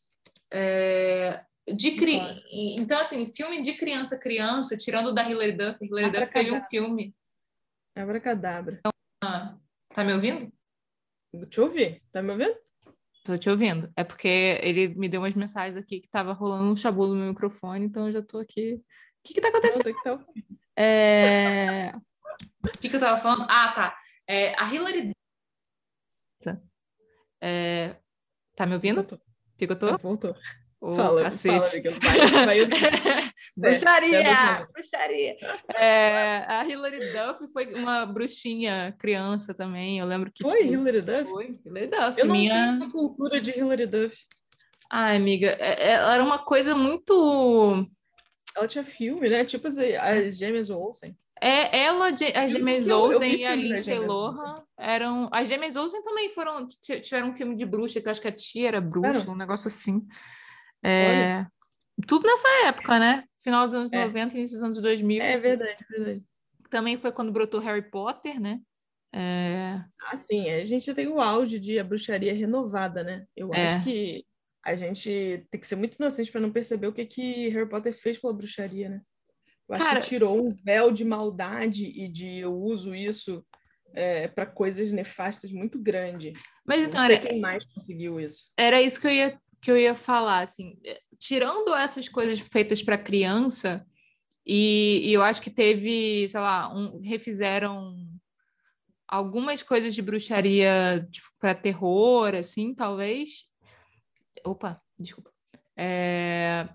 [0.52, 1.42] É,
[1.74, 2.20] de cri...
[2.76, 5.82] Então, assim, filme de criança, criança, tirando da Hilary Duff.
[5.82, 7.14] Hilary Duff teve um filme.
[7.96, 8.80] Abracadabra.
[9.22, 9.56] Ah,
[9.94, 10.52] tá me ouvindo?
[11.48, 12.02] Te ouvi.
[12.12, 12.54] Tá me ouvindo?
[13.24, 13.90] Tô te ouvindo.
[13.96, 17.28] É porque ele me deu umas mensagens aqui que tava rolando um chabu no meu
[17.28, 18.74] microfone, então eu já tô aqui.
[18.74, 18.82] O
[19.24, 19.96] que que tá acontecendo?
[20.04, 20.24] Não,
[20.76, 21.92] é...
[22.62, 23.46] O que, que eu tava falando?
[23.48, 24.03] Ah, tá.
[24.28, 25.12] É, a Hillary.
[27.40, 27.96] É...
[28.56, 29.04] Tá me ouvindo?
[29.56, 29.98] Picotou?
[29.98, 30.34] Voltou.
[30.80, 31.82] Oh, fala, cacete.
[31.82, 32.68] fala, vai, vai,
[33.56, 35.36] bruxaria, é, bruxaria.
[35.74, 39.98] É, a Hilary Duff foi uma bruxinha criança também.
[39.98, 40.42] Eu lembro que.
[40.42, 41.30] Foi tipo, Hilary Duff?
[41.30, 42.20] Foi Hilary Duff.
[42.20, 42.72] Eu minha...
[42.72, 44.14] não tenho cultura de Hilary Duff.
[44.90, 47.88] Ai, amiga, é, é, ela era uma coisa muito
[48.56, 49.44] ela tinha filme, né?
[49.44, 51.16] Tipo as, as Gêmeas Olsen.
[51.46, 55.28] É, ela, as Gêmeas Olsen e a Lindsay Lohan eram...
[55.30, 56.66] As Gêmeas Olsen também foram...
[56.66, 59.68] Tiveram um filme de bruxa, que eu acho que a tia era bruxa, um negócio
[59.68, 60.06] assim.
[60.82, 61.44] É,
[62.06, 63.24] tudo nessa época, né?
[63.42, 64.06] Final dos anos é.
[64.06, 65.22] 90 início dos anos 2000.
[65.22, 66.24] É verdade, é verdade.
[66.70, 68.60] Também foi quando brotou Harry Potter, né?
[69.12, 69.80] É...
[70.00, 70.48] Ah, sim.
[70.50, 73.26] A gente tem o auge de a bruxaria renovada, né?
[73.36, 73.74] Eu é.
[73.74, 74.24] acho que
[74.64, 77.92] a gente tem que ser muito inocente para não perceber o que, que Harry Potter
[77.92, 79.00] fez pela bruxaria, né?
[79.68, 80.00] Eu acho Cara...
[80.00, 83.44] que tirou um véu de maldade e de eu uso isso
[83.94, 86.32] é, para coisas nefastas muito grande.
[86.66, 87.26] Mas então, não sei era...
[87.26, 88.50] quem mais conseguiu isso.
[88.56, 92.82] Era isso que eu ia, que eu ia falar, assim, é, tirando essas coisas feitas
[92.82, 93.86] para criança,
[94.46, 97.96] e, e, eu acho que teve, sei lá, um, refizeram
[99.08, 103.48] algumas coisas de bruxaria tipo, para terror, assim, talvez,
[104.44, 105.33] Opa, desculpa.
[105.76, 106.68] É,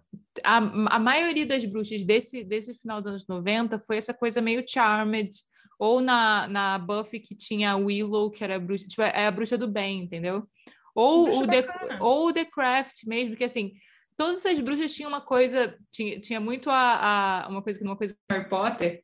[0.44, 4.64] a, a maioria das bruxas desse, desse final dos anos 90 foi essa coisa meio
[4.68, 5.30] Charmed,
[5.78, 9.32] ou na, na Buffy que tinha a Willow, que era a bruxa, tipo, é a
[9.32, 10.48] bruxa do bem, entendeu?
[10.94, 11.66] Ou o, The,
[12.02, 13.74] ou o The Craft mesmo, que assim,
[14.18, 17.96] todas essas bruxas tinham uma coisa, tinha, tinha muito a, a uma coisa que uma
[17.96, 19.04] coisa Harry Potter,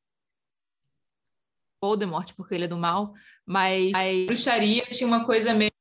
[1.82, 3.14] Voldemort, porque ele é do mal,
[3.46, 5.72] mas a bruxaria tinha uma coisa meio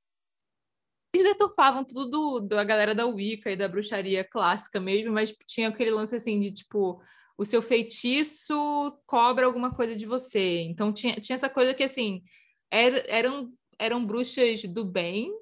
[1.14, 5.68] eles deturpavam tudo do, da galera da Wicca e da bruxaria clássica mesmo, mas tinha
[5.68, 7.00] aquele lance assim de tipo
[7.38, 8.55] o seu feitiço
[9.07, 10.62] cobra alguma coisa de você.
[10.62, 12.22] Então tinha, tinha essa coisa que assim
[12.70, 15.33] era, eram eram bruxas do bem,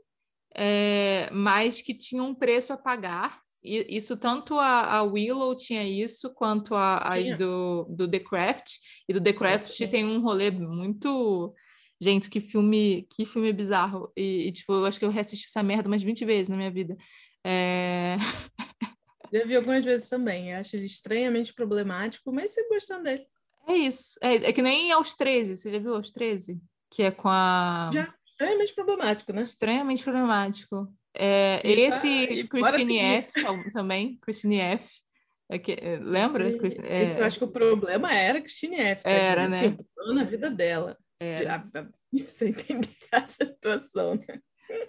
[0.54, 3.40] é, mas que tinham um preço a pagar.
[3.62, 8.72] E isso tanto a, a Willow tinha isso quanto a, as do, do The Craft.
[9.08, 11.54] E do The Craft é, tem um rolê muito
[12.02, 14.12] Gente, que filme, que filme bizarro.
[14.16, 16.70] E, e, tipo, eu acho que eu reassisti essa merda umas 20 vezes na minha
[16.70, 16.96] vida.
[17.46, 18.16] É...
[19.32, 20.50] Já vi algumas vezes também.
[20.50, 23.24] Eu acho ele estranhamente problemático, mas você gostando dele.
[23.68, 24.18] É isso.
[24.20, 25.56] É, é, que nem aos 13.
[25.56, 26.60] Você já viu aos 13?
[26.90, 27.88] Que é com a.
[27.94, 28.12] Já.
[28.26, 29.42] Estranhamente problemático, né?
[29.42, 30.92] Estranhamente problemático.
[31.14, 33.30] É, esse tá, Christine F
[33.72, 34.18] também.
[34.20, 34.90] Christine F.
[35.48, 36.48] É que, é, lembra?
[36.48, 39.04] Esse, é, esse eu acho que o problema era Christine F.
[39.04, 39.10] Tá?
[39.10, 39.58] Era, tipo, né?
[39.66, 40.98] Assim, na vida dela.
[41.22, 41.44] É.
[42.12, 44.40] Você entender a situação, né?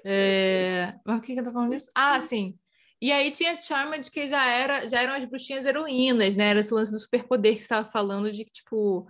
[0.03, 0.93] É...
[1.05, 1.89] Mas o que, que eu tô falando disso?
[1.95, 2.57] Ah, sim.
[2.99, 6.45] E aí tinha Charmed, que já, era, já eram as bruxinhas heroínas, né?
[6.45, 9.07] Era esse lance do superpoder que você estava falando de que, tipo,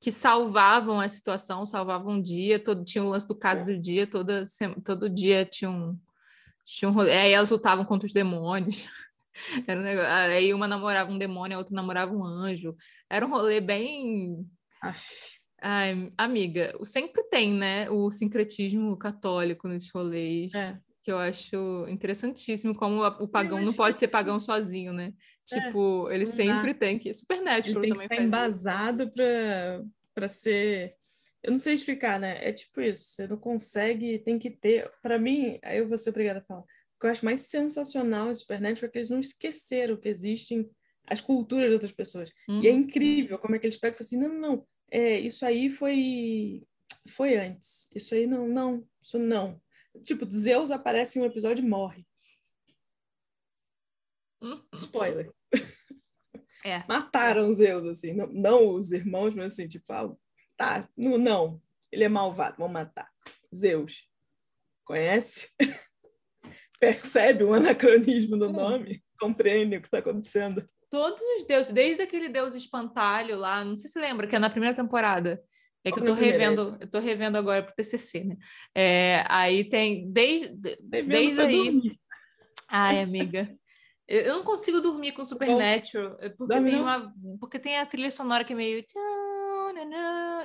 [0.00, 4.06] que salvavam a situação, salvavam um dia, todo, tinha o lance do caso do dia,
[4.06, 4.44] toda,
[4.84, 5.98] todo dia tinha um,
[6.64, 7.12] tinha um rolê.
[7.12, 8.88] Aí elas lutavam contra os demônios.
[9.68, 12.74] Era um negócio, aí uma namorava um demônio, a outra namorava um anjo.
[13.08, 14.46] Era um rolê bem.
[14.80, 20.54] Aff Ai, amiga, sempre tem, né, o sincretismo católico nesses rolês.
[20.54, 20.78] É.
[21.02, 25.12] que eu acho interessantíssimo como o pagão não pode ser pagão sozinho, né?
[25.52, 26.78] É, tipo, ele sempre dá.
[26.80, 27.14] tem que.
[27.14, 28.26] Supernatural ele tem também que faz.
[28.26, 30.94] embasado para ser.
[31.42, 32.38] Eu não sei explicar, né?
[32.48, 33.04] É tipo isso.
[33.04, 34.90] Você não consegue, tem que ter.
[35.00, 36.62] Para mim, aí eu vou ser obrigada a falar.
[36.62, 40.68] O que eu acho mais sensacional em Supernatural é que eles não esqueceram que existem
[41.06, 42.32] as culturas de outras pessoas.
[42.48, 42.62] Uhum.
[42.62, 42.78] E é uhum.
[42.78, 44.66] incrível como é que eles pegam e falam assim: não, não, não.
[44.90, 46.66] É, isso aí foi
[47.08, 47.90] foi antes.
[47.94, 49.60] Isso aí não, não, isso não.
[50.04, 52.06] Tipo, Zeus aparece em um episódio e morre.
[54.42, 54.62] Uhum.
[54.74, 55.32] Spoiler.
[56.64, 56.84] É.
[56.88, 58.12] Mataram Zeus, assim.
[58.12, 60.14] Não, não, os irmãos, mas assim, tipo, ah,
[60.56, 61.62] tá, não, não.
[61.90, 63.10] Ele é malvado, vamos matar.
[63.54, 64.08] Zeus.
[64.84, 65.50] Conhece?
[66.78, 68.52] Percebe o anacronismo do hum.
[68.52, 69.02] nome?
[69.18, 70.66] Compreende o que está acontecendo?
[70.88, 74.50] Todos os deuses, desde aquele deus espantalho lá, não sei se lembra, que é na
[74.50, 75.42] primeira temporada.
[75.84, 78.36] É que eu tô revendo, eu tô revendo agora pro TCC, né?
[78.74, 80.48] É, aí tem, desde,
[80.80, 81.70] desde aí...
[81.70, 81.98] Dormir.
[82.68, 83.56] Ai, amiga,
[84.08, 88.52] eu não consigo dormir com Supernatural, porque tem, uma, porque tem a trilha sonora que
[88.52, 88.84] é meio...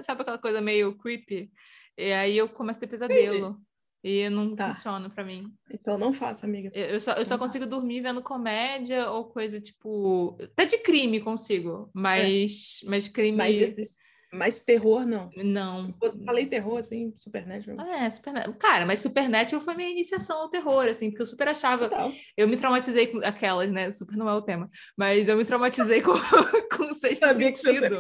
[0.03, 1.51] Sabe aquela coisa meio creepy?
[1.97, 3.47] E aí eu começo a ter pesadelo.
[3.47, 3.70] Entendi.
[4.03, 4.73] E não tá.
[4.73, 5.53] funciona para mim.
[5.71, 6.71] Então não faça, amiga.
[6.73, 10.37] Eu, eu só, eu só consigo dormir vendo comédia ou coisa tipo.
[10.41, 12.89] Até de crime consigo, mas, é.
[12.89, 13.37] mas crime.
[13.37, 14.00] Mas existe
[14.33, 15.29] mas terror, não.
[15.35, 15.93] Não.
[16.01, 17.85] Eu falei terror, assim, Supernatural.
[17.85, 18.57] É, Supernatural.
[18.57, 21.89] Cara, mas Supernatural foi minha iniciação ao terror, assim, porque eu super achava...
[21.89, 22.13] Não.
[22.37, 23.91] Eu me traumatizei com aquelas, né?
[23.91, 24.69] Super não é o tema.
[24.97, 26.13] Mas eu me traumatizei com,
[26.75, 27.99] com o Sexto Sabia Sentido.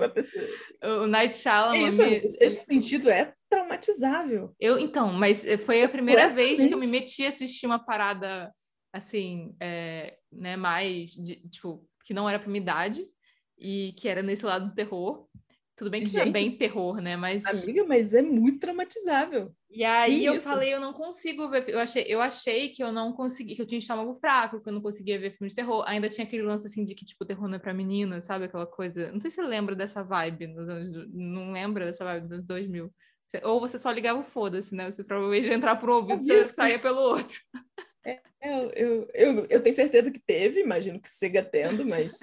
[0.83, 1.89] o Night Shyamalan...
[1.89, 2.19] Isso, me...
[2.19, 4.55] o Sexto Sentido é traumatizável.
[4.57, 8.49] Eu, então, mas foi a primeira vez que eu me meti a assistir uma parada,
[8.93, 13.05] assim, é, né, mais, de, tipo, que não era pra minha idade
[13.59, 15.27] e que era nesse lado do terror.
[15.81, 17.17] Tudo bem que Gente, é bem terror, né?
[17.17, 17.43] Mas.
[17.43, 19.51] Amiga, mas é muito traumatizável.
[19.67, 20.43] E aí que eu isso?
[20.43, 21.67] falei, eu não consigo ver.
[21.67, 24.73] Eu achei, eu achei que eu não consegui, que eu tinha estômago fraco, que eu
[24.73, 25.83] não conseguia ver filme de terror.
[25.87, 28.45] Ainda tinha aquele lance assim de que, tipo, terror não é pra menina, sabe?
[28.45, 29.11] Aquela coisa.
[29.11, 31.09] Não sei se você lembra dessa vibe nos anos.
[31.11, 32.93] Não lembra dessa vibe dos 2000.
[33.41, 34.91] Ou você só ligava o foda-se, né?
[34.91, 37.39] Você provavelmente ia entrar por um ouvido e você saía pelo outro.
[38.05, 42.19] É, eu, eu, eu, eu, tenho certeza que teve, imagino que siga tendo, mas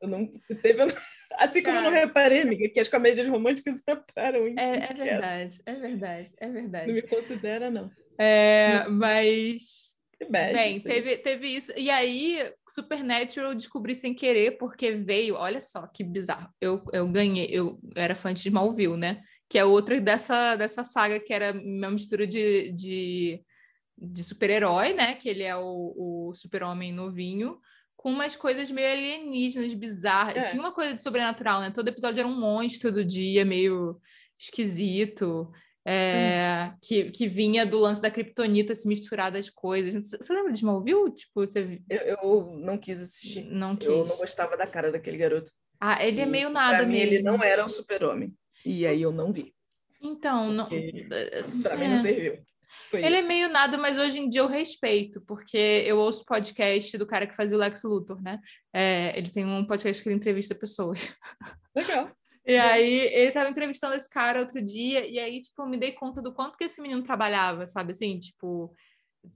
[0.00, 0.94] eu não, se teve, eu não,
[1.36, 4.46] assim como Cara, eu não reparei, amiga, que as comédias românticas reparam.
[4.58, 6.86] É, é verdade, é verdade, é verdade.
[6.86, 7.90] Não me considera, não.
[8.18, 9.92] É, mas.
[10.30, 11.72] Bad, Bem, teve, teve isso.
[11.76, 15.34] E aí, Supernatural eu descobri sem querer, porque veio.
[15.34, 16.48] Olha só que bizarro.
[16.60, 19.20] Eu, eu ganhei, eu era fã de Smallville, né?
[19.48, 23.44] Que é outra dessa, dessa saga que era uma mistura de, de
[24.02, 25.14] de super-herói, né?
[25.14, 27.60] Que ele é o, o super-homem novinho,
[27.96, 30.36] com umas coisas meio alienígenas, bizarras.
[30.36, 30.50] É.
[30.50, 31.70] Tinha uma coisa de sobrenatural, né?
[31.70, 34.00] Todo episódio era um monstro do dia, meio
[34.38, 35.50] esquisito.
[35.84, 36.78] É, hum.
[36.80, 40.10] que, que vinha do lance da criptonita se misturar das coisas.
[40.10, 41.12] Você lembra de Smallville?
[41.12, 41.82] Tipo, você...
[41.88, 43.44] Eu, eu não quis assistir.
[43.44, 43.88] Não quis.
[43.88, 45.50] Eu não gostava da cara daquele garoto.
[45.80, 47.14] Ah, ele é e, é meio nada pra mesmo.
[47.14, 48.32] Ele não era um super-homem.
[48.64, 49.52] E aí eu não vi.
[50.00, 50.68] Então, não.
[51.62, 52.38] Pra mim não serviu.
[52.92, 53.24] Foi ele é isso.
[53.24, 57.26] é meio nada, mas hoje em dia eu respeito, porque eu ouço podcast do cara
[57.26, 58.38] que fazia o Lex Luthor, né?
[58.70, 61.10] É, ele tem um podcast que ele entrevista pessoas.
[61.74, 62.10] Legal.
[62.44, 65.92] E aí, ele estava entrevistando esse cara outro dia, e aí, tipo, eu me dei
[65.92, 68.18] conta do quanto que esse menino trabalhava, sabe assim?
[68.18, 68.74] Tipo,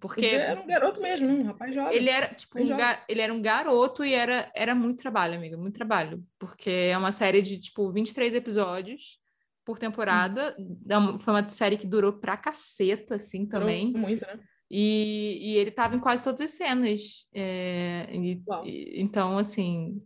[0.00, 0.26] porque...
[0.26, 1.96] Ele era um garoto mesmo, um rapaz jovem.
[1.96, 3.02] Ele era, tipo, um ga...
[3.08, 6.22] ele era um garoto e era, era muito trabalho, amiga, muito trabalho.
[6.38, 9.18] Porque é uma série de, tipo, 23 episódios,
[9.66, 10.56] por temporada.
[10.58, 11.18] Hum.
[11.18, 13.88] Foi uma série que durou pra caceta, assim, também.
[13.88, 14.38] Durou muito, né?
[14.70, 17.28] E, e ele tava em quase todas as cenas.
[17.34, 20.00] É, e, e, então, assim,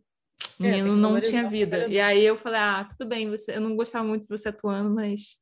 [0.58, 1.86] o é, menino não tinha vida.
[1.88, 4.90] E aí eu falei, ah, tudo bem, você, eu não gostava muito de você atuando,
[4.94, 5.38] mas,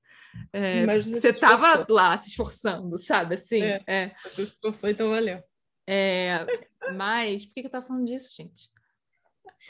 [0.53, 3.37] é, mas você, você tava lá se esforçando, sabe?
[3.37, 4.15] Assim, é, é.
[4.25, 5.41] Você se esforçou, então valeu.
[5.89, 6.45] É,
[6.93, 8.69] mas, por que, que eu tava falando disso, gente?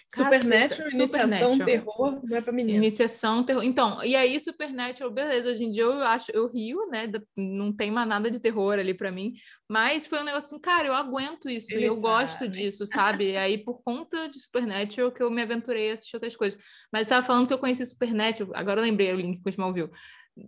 [0.06, 2.78] Supernatural, iniciação, terror, não é pra menina.
[2.78, 3.62] Iniciação, terror.
[3.62, 7.90] Então, e aí Supernatural, beleza, hoje em dia eu acho, eu rio, né, não tem
[7.90, 9.34] mais nada de terror ali para mim,
[9.68, 13.32] mas foi um negócio assim, cara, eu aguento isso, e eu gosto disso, sabe?
[13.32, 16.58] e aí por conta de Supernatural que eu me aventurei a assistir outras coisas.
[16.92, 19.50] Mas você tava falando que eu conheci Supernatural, agora eu lembrei o link com o
[19.50, 19.90] Smallville.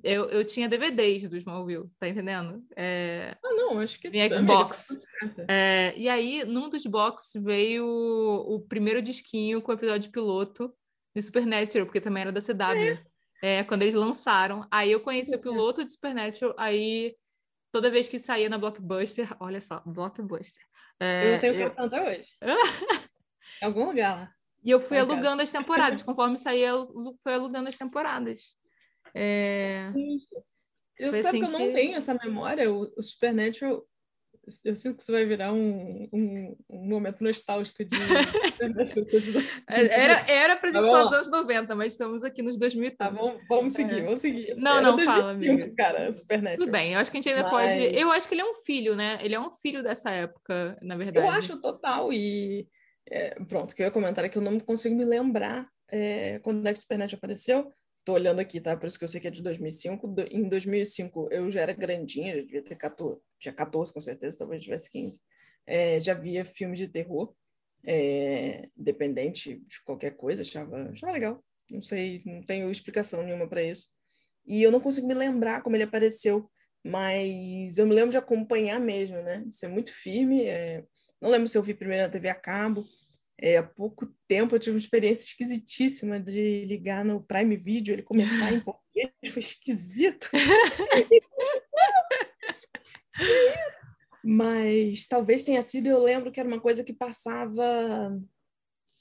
[0.02, 2.64] Eu, eu tinha DVDs do Smallville, tá entendendo?
[2.76, 3.36] É...
[3.44, 4.96] Ah, não, acho que Minha box.
[5.48, 10.72] É, e aí, num dos box veio o primeiro disquinho com o episódio piloto
[11.14, 12.98] de Supernatural, porque também era da CW.
[13.42, 13.58] É.
[13.58, 14.66] é quando eles lançaram.
[14.70, 17.16] Aí eu conheci o piloto de Supernatural, aí
[17.72, 20.62] toda vez que saía na Blockbuster, olha só, Blockbuster.
[20.98, 21.66] É, eu tenho eu...
[21.66, 22.30] cartão até hoje.
[23.62, 24.32] em algum lugar lá.
[24.62, 28.54] E eu fui alugando as temporadas, conforme saía, eu fui alugando as temporadas.
[29.14, 29.92] É...
[30.98, 32.70] Eu Foi sabe assim que eu não tenho essa memória.
[32.70, 33.82] O, o Supernatural
[34.64, 37.94] eu sinto que isso vai virar um, um, um momento nostálgico de.
[39.68, 42.96] era, era pra gente tá falar dos anos 90, mas estamos aqui nos 2000.
[42.96, 44.02] Tá, vamos, vamos seguir, é.
[44.02, 44.56] vamos seguir.
[44.56, 45.74] Não, era não, 2005, fala, amiga.
[45.76, 46.58] Cara, Supernatural.
[46.58, 47.74] Tudo bem, eu acho que a gente ainda mas...
[47.74, 47.98] pode.
[47.98, 49.18] Eu acho que ele é um filho, né?
[49.22, 51.26] Ele é um filho dessa época, na verdade.
[51.26, 52.12] Eu acho total.
[52.12, 52.66] E
[53.08, 56.66] é, pronto, que eu ia comentar é que eu não consigo me lembrar é, quando
[56.66, 57.72] é que o Supernatural apareceu.
[58.04, 58.76] Tô olhando aqui, tá?
[58.76, 60.14] Por isso que eu sei que é de 2005.
[60.30, 64.62] Em 2005 eu já era grandinha, já devia ter 14, tinha 14 com certeza, talvez
[64.62, 65.20] tivesse 15.
[65.66, 67.34] É, já via filmes de terror,
[67.84, 71.44] é, independente de qualquer coisa, achava, achava legal.
[71.70, 73.88] Não sei, não tenho explicação nenhuma para isso.
[74.46, 76.50] E eu não consigo me lembrar como ele apareceu,
[76.84, 79.44] mas eu me lembro de acompanhar mesmo, né?
[79.46, 80.44] De ser muito firme.
[80.46, 80.84] É...
[81.20, 82.84] Não lembro se eu vi primeiro na TV a cabo,
[83.40, 88.02] é, há pouco tempo eu tive uma experiência esquisitíssima de ligar no Prime Video, ele
[88.02, 90.28] começar em português, foi esquisito.
[94.22, 97.64] Mas talvez tenha sido, eu lembro que era uma coisa que passava.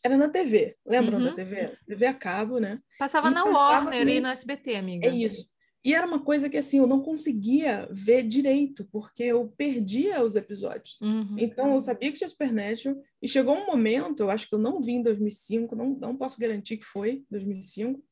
[0.02, 1.26] Era na TV, lembram uhum.
[1.26, 1.78] da TV?
[1.86, 2.80] TV a cabo, né?
[2.98, 5.08] Passava e na passava Warner e no SBT, amiga.
[5.08, 5.46] É isso.
[5.84, 10.36] E era uma coisa que assim eu não conseguia ver direito, porque eu perdia os
[10.36, 10.98] episódios.
[11.02, 11.36] Uhum.
[11.38, 14.82] Então eu sabia que tinha Supernatural e chegou um momento, eu acho que eu não
[14.82, 18.04] vi em 2005, não, não posso garantir que foi 2005.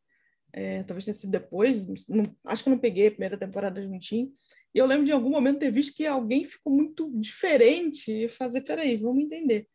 [0.54, 4.00] É, talvez tenha sido depois, não, acho que eu não peguei a primeira temporada de
[4.00, 4.30] Tinha.
[4.74, 8.62] E eu lembro de algum momento ter visto que alguém ficou muito diferente e fazer,
[8.62, 9.68] peraí, vamos entender.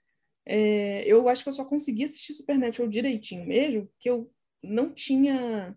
[0.47, 4.31] É, eu acho que eu só consegui assistir Supernatural direitinho mesmo, que eu
[4.63, 5.77] não tinha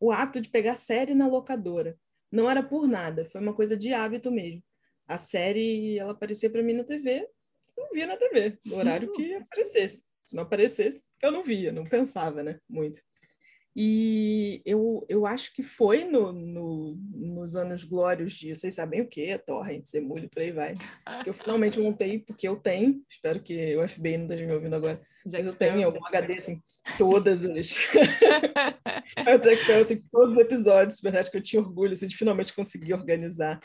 [0.00, 1.98] o hábito de pegar série na locadora.
[2.30, 4.62] Não era por nada, foi uma coisa de hábito mesmo.
[5.06, 7.28] A série, ela aparecia para mim na TV,
[7.76, 10.04] eu via na TV, no horário que aparecesse.
[10.24, 12.58] Se não aparecesse, eu não via, não pensava, né?
[12.68, 13.00] Muito.
[13.78, 19.06] E eu, eu acho que foi no, no, nos anos glórios de vocês sabem o
[19.06, 20.76] que, torrent, Zemulho, por aí vai.
[21.22, 24.76] Que eu finalmente montei, porque eu tenho, espero que o FBI não esteja me ouvindo
[24.76, 26.62] agora, Já mas eu tenho algum HD assim,
[26.98, 27.76] todas as.
[29.16, 32.54] a Track Sparrow tem todos os episódios, verdade que eu tinha orgulho assim, de finalmente
[32.54, 33.60] conseguir organizar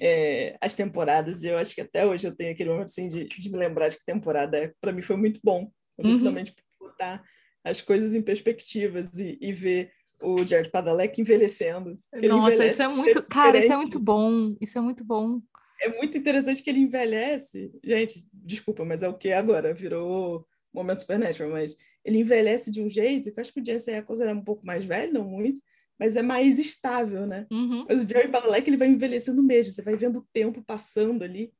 [0.00, 1.42] é, as temporadas.
[1.42, 3.88] E eu acho que até hoje eu tenho aquele momento assim, de, de me lembrar
[3.88, 4.72] de que temporada é.
[4.80, 5.70] Para mim foi muito bom.
[5.98, 6.16] Uhum.
[6.18, 7.24] finalmente botar
[7.64, 9.90] as coisas em perspectivas e, e ver
[10.22, 11.98] o Jared Padalecki envelhecendo.
[12.14, 13.22] Nossa, envelhece isso é muito.
[13.24, 14.56] Cara, isso é muito bom.
[14.60, 15.40] Isso é muito bom.
[15.80, 17.70] É muito interessante que ele envelhece.
[17.84, 19.72] Gente, desculpa, mas é o que agora?
[19.74, 21.76] Virou momento Supernatural, mas
[22.08, 24.64] ele envelhece de um jeito que eu acho que o Jensen Ackles era um pouco
[24.64, 25.60] mais velho, não muito,
[25.98, 27.46] mas é mais estável, né?
[27.50, 27.84] Uhum.
[27.86, 31.52] Mas o Jerry Padalecki, ele vai envelhecendo mesmo, você vai vendo o tempo passando ali,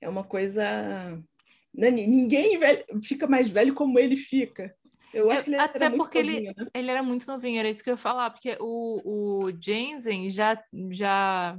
[0.00, 1.20] é uma coisa...
[1.74, 1.90] Né?
[1.90, 2.58] Ninguém
[3.02, 4.74] fica mais velho como ele fica.
[5.12, 6.66] Eu acho que ele Até era porque novinho, ele, né?
[6.72, 10.62] ele era muito novinho, era isso que eu ia falar, porque o, o Jensen já,
[10.90, 11.58] já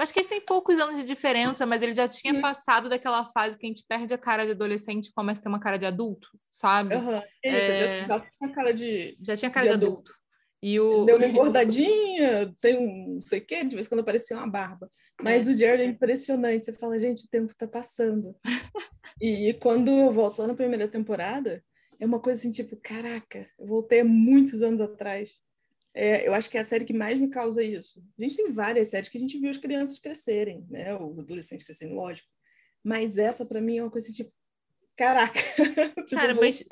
[0.00, 2.40] eu acho que eles têm poucos anos de diferença, mas ele já tinha uhum.
[2.40, 5.48] passado daquela fase que a gente perde a cara de adolescente e começa a ter
[5.50, 6.94] uma cara de adulto, sabe?
[6.94, 7.18] Uhum.
[7.44, 8.06] Isso, é...
[8.06, 9.16] já, tinha cara de.
[9.20, 10.10] Já tinha cara de, de adulto.
[10.10, 10.14] adulto.
[10.62, 11.04] E o...
[11.04, 14.48] Deu uma engordadinha, tem um não sei o quê, de vez em quando aparecia uma
[14.48, 14.90] barba.
[15.22, 15.52] Mas é.
[15.52, 16.64] o Jared é impressionante.
[16.64, 18.34] Você fala, gente, o tempo tá passando.
[19.20, 21.62] e quando eu volto lá na primeira temporada,
[21.98, 25.34] é uma coisa assim, tipo, caraca, eu voltei há muitos anos atrás.
[25.94, 28.02] É, eu acho que é a série que mais me causa isso.
[28.18, 30.94] A gente tem várias séries que a gente viu as crianças crescerem, né?
[30.94, 32.28] Os adolescentes crescerem, lógico.
[32.82, 34.32] Mas essa, para mim, é uma coisa tipo,
[34.96, 35.40] caraca.
[36.06, 36.62] tipo, Cara, mas,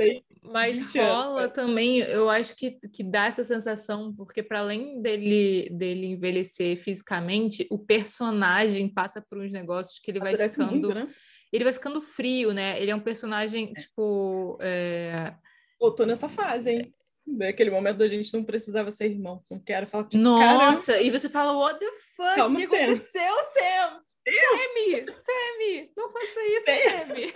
[0.42, 5.68] mas rola anos, também, eu acho que, que dá essa sensação, porque para além dele,
[5.70, 10.70] dele envelhecer fisicamente, o personagem passa por uns negócios que ele vai ficando.
[10.70, 11.08] Muito, né?
[11.52, 12.80] Ele vai ficando frio, né?
[12.80, 13.80] Ele é um personagem, é.
[13.80, 14.58] tipo.
[14.60, 15.34] É...
[15.80, 16.94] Eu tô nessa fase, hein?
[17.36, 19.42] Naquele momento a gente não precisava ser irmão.
[19.50, 21.06] Não quero falar tipo, Nossa, caramba.
[21.06, 22.40] e você fala, what the fuck?
[22.40, 22.76] O que Sam.
[22.76, 24.02] aconteceu, Sam?
[24.28, 27.34] Sammy, Sammy, não faça isso, Sammy.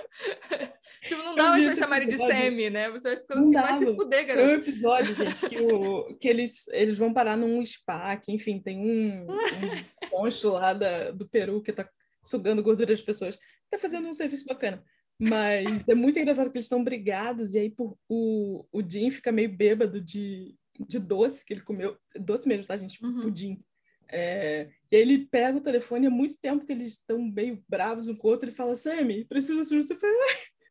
[1.07, 2.91] tipo, não dá mais pra chamar ele de Sammy, né?
[2.91, 4.47] Você vai ficando assim, vai se fuder, garoto.
[4.47, 8.61] Tem um episódio, gente, que, o, que eles, eles vão parar num spa, que, enfim,
[8.61, 9.29] tem um, um
[10.13, 11.89] monstro lá da, do Peru que tá
[12.23, 13.39] sugando gordura das pessoas.
[13.71, 14.85] Tá fazendo um serviço bacana.
[15.19, 19.31] Mas é muito engraçado que eles estão brigados, e aí por, o, o Jim fica
[19.31, 20.57] meio bêbado de,
[20.89, 21.97] de doce que ele comeu.
[22.17, 23.03] Doce mesmo, tá, gente?
[23.05, 23.21] Uhum.
[23.21, 23.63] Pudim.
[24.09, 28.09] É, e aí ele pega o telefone, há muito tempo que eles estão meio bravos
[28.09, 29.83] um com o outro, ele fala, Sammy, precisa assumir.
[29.83, 30.13] Você fala,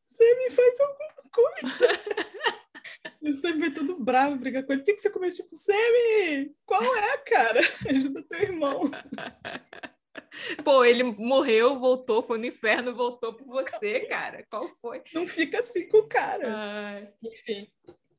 [0.07, 2.01] Sammy, faz alguma coisa.
[3.21, 4.81] e o Sammy vai todo bravo brigar com ele.
[4.81, 5.31] Por que, que você comeu?
[5.31, 7.61] Tipo, Sammy, qual é, cara?
[7.89, 8.91] Ajuda teu irmão.
[10.63, 14.45] Pô, ele morreu, voltou, foi no inferno, voltou por você, cara.
[14.49, 15.01] Qual foi?
[15.13, 16.43] Não fica assim com o cara.
[16.47, 17.09] Ai.
[17.23, 17.67] Enfim.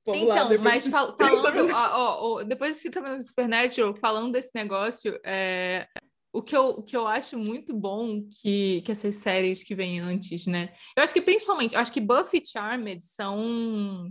[0.05, 4.51] Vamos então, lá, mas fal falando, ó, ó, depois que tá vendo Supernatural, falando desse
[4.53, 5.87] negócio, é,
[6.33, 10.01] o que, eu, o que eu acho muito bom que, que essas séries que vêm
[10.01, 10.73] antes, né?
[10.97, 14.11] Eu acho que principalmente, eu acho que Buffy e Charmed são.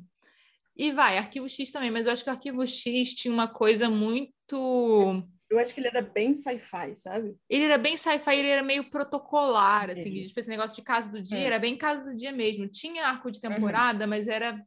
[0.77, 3.89] E vai, Arquivo X também, mas eu acho que o Arquivo X tinha uma coisa
[3.89, 5.19] muito.
[5.51, 7.35] Eu acho que ele era bem sci-fi, sabe?
[7.49, 10.23] Ele era bem sci-fi, ele era meio protocolar, assim, é.
[10.25, 11.43] tipo, esse negócio de caso do dia, é.
[11.43, 12.69] era bem caso do dia mesmo.
[12.69, 13.53] Tinha arco de uhum.
[13.53, 14.09] temporada, uhum.
[14.09, 14.65] mas era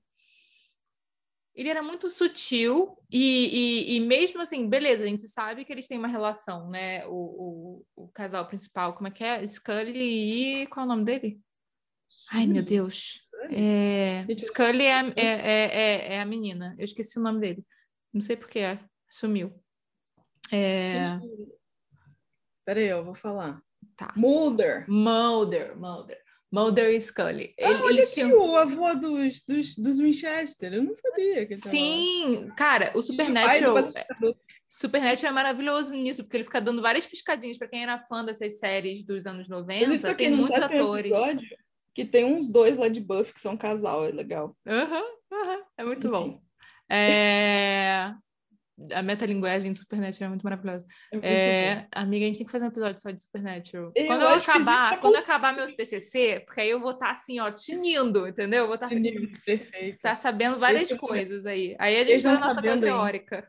[1.55, 5.87] ele era muito sutil e, e, e, mesmo assim, beleza, a gente sabe que eles
[5.87, 7.07] têm uma relação, né?
[7.07, 7.13] O,
[7.97, 9.47] o, o casal principal, como é que é?
[9.47, 10.67] Scully e.
[10.67, 11.41] Qual é o nome dele?
[12.33, 13.21] Ai, meu Deus.
[13.51, 14.27] É...
[14.37, 16.75] Scully é, é, é, é, a menina.
[16.77, 17.65] Eu esqueci o nome dele.
[18.13, 18.79] Não sei porquê,
[19.09, 19.53] sumiu.
[20.55, 21.21] É...
[22.65, 23.61] Peraí, eu vou falar.
[23.97, 24.13] Tá.
[24.17, 24.85] Mulder.
[24.89, 26.19] Mulder, Mulder.
[26.51, 27.53] Mulder e Scully.
[27.61, 28.39] Ah, Ele, olha aqui, tinham...
[28.39, 30.73] o avô dos, dos, dos Winchester.
[30.73, 33.75] Eu não sabia que Sim, cara, o Supernatural...
[34.69, 38.59] Supernatural é maravilhoso nisso, porque ele fica dando várias piscadinhas para quem era fã dessas
[38.59, 40.15] séries dos anos 90.
[40.15, 41.11] Tem muitos atores.
[41.11, 41.49] Um episódio
[41.93, 44.57] que tem uns dois lá de Buff que são casal, é legal.
[44.67, 45.03] Uhum,
[45.33, 46.11] uhum, é muito Enfim.
[46.11, 46.43] bom.
[46.89, 48.15] É
[48.93, 50.85] a metalinguagem do Supernatural é muito maravilhosa.
[51.13, 53.93] É é, amiga, a gente tem que fazer um episódio só de Supernatural.
[53.95, 57.13] Eu quando eu acabar, tá quando acabar meus TCC, porque aí eu vou estar tá,
[57.13, 58.63] assim, ó, tinindo, entendeu?
[58.63, 59.99] Eu vou estar tá, assim, perfeito.
[60.01, 61.77] tá sabendo várias Deixa coisas aí.
[61.79, 63.49] Aí a gente faz a nossa teórica.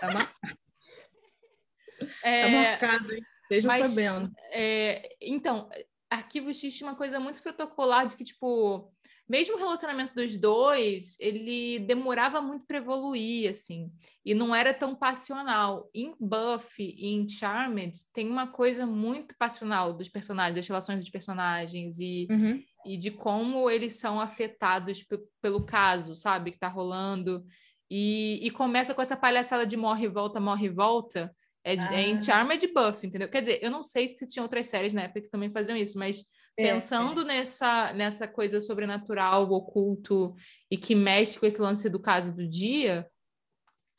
[0.00, 0.34] Tá, mar...
[2.24, 3.22] é, tá marcado, hein?
[3.42, 4.32] Estejam sabendo.
[4.50, 5.68] É, então,
[6.10, 8.90] Arquivo X tinha uma coisa muito protocolar de que, tipo,
[9.28, 13.90] mesmo o relacionamento dos dois, ele demorava muito para evoluir, assim,
[14.24, 15.88] e não era tão passional.
[15.94, 21.10] Em Buffy e em Charmed, tem uma coisa muito passional dos personagens, das relações dos
[21.10, 22.62] personagens e, uhum.
[22.84, 25.04] e de como eles são afetados
[25.40, 27.42] pelo caso, sabe, que tá rolando.
[27.90, 31.34] E, e começa com essa palhaçada de morre e volta, morre e volta.
[31.64, 31.94] É, ah.
[31.94, 32.22] é em ah.
[32.22, 33.28] Charmed e Buffy, entendeu?
[33.28, 35.98] Quer dizer, eu não sei se tinha outras séries na época que também faziam isso,
[35.98, 36.22] mas
[36.56, 37.24] pensando é.
[37.24, 40.34] nessa, nessa coisa sobrenatural, oculto,
[40.70, 43.06] e que mexe com esse lance do caso do dia,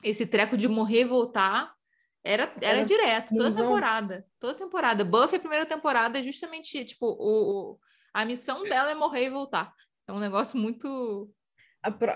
[0.03, 1.73] esse treco de morrer e voltar
[2.23, 4.25] era, era, era direto, toda temporada.
[4.39, 5.05] Toda temporada.
[5.05, 7.79] Buffy, a primeira temporada, é justamente, tipo, o, o,
[8.13, 9.71] a missão dela é morrer e voltar.
[10.07, 11.29] É um negócio muito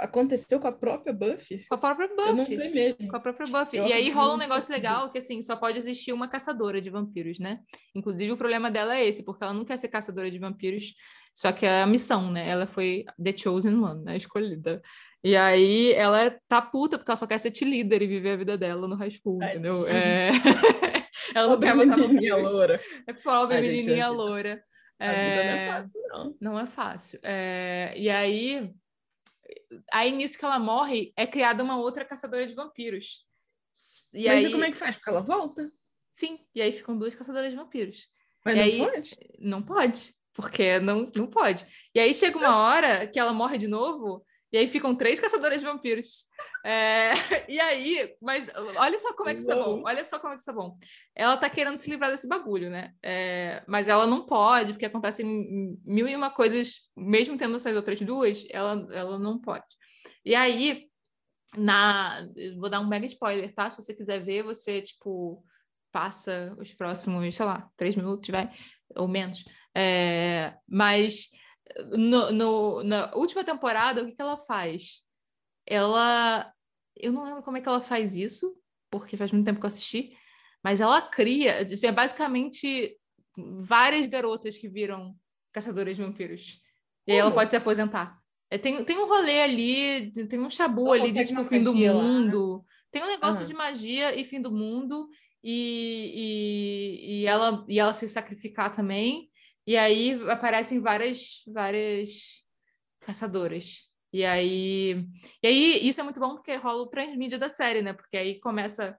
[0.01, 1.65] aconteceu com a própria Buffy?
[1.67, 2.27] Com a própria Buffy.
[2.27, 3.07] Eu não sei mesmo.
[3.07, 3.79] Com a própria Buffy.
[3.79, 6.89] Eu e aí rola um negócio legal que, assim, só pode existir uma caçadora de
[6.89, 7.59] vampiros, né?
[7.95, 10.93] Inclusive, o problema dela é esse, porque ela não quer ser caçadora de vampiros,
[11.33, 12.49] só que é a missão, né?
[12.49, 14.17] Ela foi The Chosen One, né?
[14.17, 14.81] Escolhida.
[15.23, 18.57] E aí ela tá puta porque ela só quer ser líder e viver a vida
[18.57, 19.85] dela no high school, Ai, entendeu?
[19.87, 20.29] É...
[21.35, 22.79] ela não quer matar menininha loura.
[23.05, 24.63] É pobre Ai, menininha gente, loura.
[24.97, 25.29] A é...
[25.29, 26.35] vida não é fácil, não.
[26.39, 27.19] Não é fácil.
[27.21, 27.93] É...
[27.97, 28.71] E aí
[29.91, 33.25] aí nisso que ela morre, é criada uma outra caçadora de vampiros.
[34.13, 34.45] E Mas aí...
[34.45, 34.95] e como é que faz?
[34.95, 35.71] Porque ela volta?
[36.11, 38.09] Sim, e aí ficam duas caçadoras de vampiros.
[38.43, 38.77] Mas e não aí...
[38.79, 39.17] pode?
[39.39, 41.65] Não pode, porque não, não pode.
[41.93, 45.59] E aí chega uma hora que ela morre de novo, e aí ficam três caçadoras
[45.59, 46.25] de vampiros.
[46.65, 47.11] É...
[47.47, 48.47] E aí, mas
[48.77, 49.83] olha só como é que isso é bom.
[49.85, 50.77] Olha só como é que isso é bom.
[51.15, 52.93] Ela tá querendo se livrar desse bagulho, né?
[53.01, 53.63] É...
[53.67, 58.45] Mas ela não pode, porque acontecem mil e uma coisas, mesmo tendo essas outras duas,
[58.49, 59.65] ela, ela não pode.
[60.25, 60.87] E aí,
[61.57, 62.27] na.
[62.59, 63.69] Vou dar um mega spoiler, tá?
[63.69, 65.43] Se você quiser ver, você, tipo,
[65.91, 68.49] passa os próximos, sei lá, três minutos, vai,
[68.95, 69.43] ou menos.
[69.75, 70.53] É...
[70.67, 71.29] Mas
[71.91, 75.03] no, no, na última temporada, o que, que ela faz?
[75.65, 76.51] Ela.
[76.95, 78.57] Eu não lembro como é que ela faz isso,
[78.89, 80.17] porque faz muito tempo que eu assisti,
[80.63, 82.97] mas ela cria, assim, é basicamente
[83.61, 85.15] várias garotas que viram
[85.53, 86.61] caçadoras de vampiros.
[87.07, 88.19] E aí ela pode se aposentar.
[88.51, 92.51] É, tem, tem um rolê ali, tem um chabu ali de tipo fim do mundo.
[92.51, 92.63] Lá, né?
[92.91, 93.47] Tem um negócio uhum.
[93.47, 95.07] de magia e fim do mundo.
[95.43, 99.29] E, e, e, ela, e ela se sacrificar também.
[99.65, 102.43] E aí aparecem várias, várias
[103.01, 103.89] caçadoras.
[104.11, 105.05] E aí,
[105.43, 107.93] e aí isso é muito bom porque rola o transmídia da série, né?
[107.93, 108.97] Porque aí começa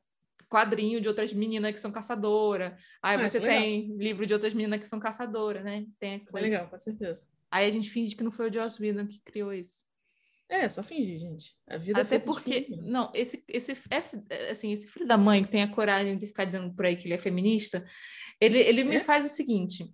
[0.51, 2.73] quadrinho de outras meninas que são caçadoras.
[3.03, 5.87] Aí ah, você tem livro de outras meninas que são caçadoras, né?
[5.99, 6.47] Tem coisa.
[6.47, 7.25] É legal, com certeza.
[7.51, 9.83] Aí a gente finge que não foi o Joss Whedon que criou isso.
[10.49, 11.57] É, só fingir, gente.
[11.69, 15.63] A vida Até porque, não, esse, esse, é, assim, esse filho da mãe que tem
[15.63, 17.87] a coragem de ficar dizendo por aí que ele é feminista,
[18.41, 18.85] ele, ele é?
[18.85, 19.89] me faz o seguinte: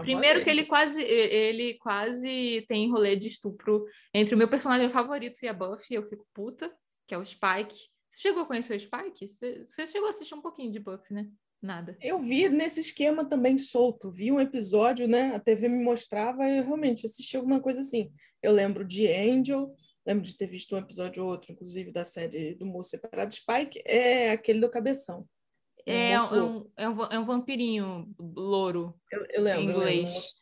[0.00, 3.84] Primeiro que ele quase ele quase tem rolê de estupro
[4.14, 6.72] entre o meu personagem favorito e a Buffy, eu fico puta,
[7.06, 7.76] que é o Spike.
[8.08, 9.28] Você chegou a conhecer o Spike?
[9.28, 11.28] Você, você chegou a assistir um pouquinho de Buffy, né?
[11.60, 11.96] Nada.
[12.00, 14.10] Eu vi nesse esquema também solto.
[14.10, 15.34] Vi um episódio, né?
[15.34, 18.10] A TV me mostrava e eu realmente assisti alguma coisa assim.
[18.42, 19.72] Eu lembro de Angel,
[20.04, 23.32] lembro de ter visto um episódio ou outro, inclusive da série do Moço Separado.
[23.32, 25.26] Spike é aquele do cabeção.
[25.86, 28.94] É, um, é, um, é, um, é um vampirinho louro.
[29.10, 30.34] Eu, eu lembro, em inglês.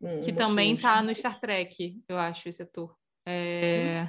[0.00, 2.94] Um, que também tá no Star Trek, eu acho, esse ator.
[3.26, 4.06] É...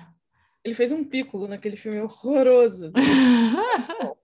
[0.63, 2.91] Ele fez um pícolo naquele filme horroroso.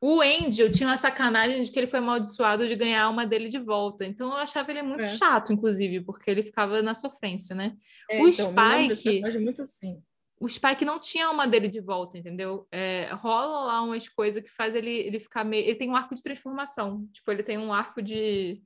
[0.00, 3.48] o Angel tinha uma sacanagem de que ele foi amaldiçoado de ganhar a alma dele
[3.48, 4.04] de volta.
[4.04, 5.16] Então eu achava ele muito é.
[5.16, 7.76] chato, inclusive, porque ele ficava na sofrência, né?
[8.10, 9.38] É, o então, Spike.
[9.38, 10.02] muito assim.
[10.40, 12.66] O Spike não tinha a alma dele de volta, entendeu?
[12.72, 15.66] É, rola lá umas coisas que faz ele, ele ficar meio.
[15.66, 17.06] Ele tem um arco de transformação.
[17.12, 18.62] Tipo, ele tem um arco de,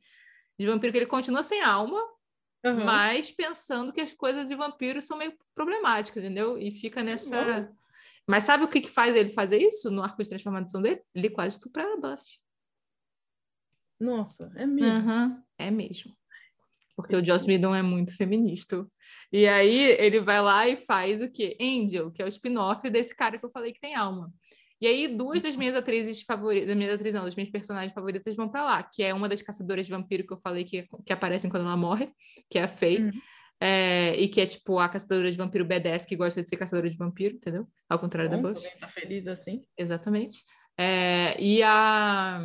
[0.57, 2.01] de vampiro que ele continua sem alma,
[2.65, 2.85] uhum.
[2.85, 6.57] mas pensando que as coisas de vampiro são meio problemáticas, entendeu?
[6.57, 7.43] E fica nessa.
[7.43, 7.77] Uhum.
[8.25, 11.03] Mas sabe o que, que faz ele fazer isso no arco de transformação dele?
[11.13, 12.39] Ele quase estupra a Buffy.
[13.99, 15.11] Nossa, é mesmo.
[15.11, 16.17] Uhum, é mesmo.
[16.97, 18.87] Porque o Joss Whedon é muito feminista.
[19.33, 21.57] E aí ele vai lá e faz o quê?
[21.61, 24.33] Angel, que é o spin-off desse cara que eu falei que tem alma.
[24.81, 28.37] E aí, duas das minhas atrizes favoritas, das minhas atrizes, não, das minhas personagens favoritas
[28.37, 31.13] vão para lá, que é uma das caçadoras de vampiro que eu falei que, que
[31.13, 32.13] aparecem quando ela morre,
[32.51, 33.05] que é a Faye.
[33.05, 33.11] Uhum.
[33.61, 36.91] É, e que é tipo a caçadora de vampiro B10 que gosta de ser caçadora
[36.91, 37.67] de vampiro, entendeu?
[37.89, 38.63] Ao contrário Bom, da Bush.
[38.79, 39.63] Tá feliz assim.
[39.79, 40.41] Exatamente.
[40.77, 42.43] É, e a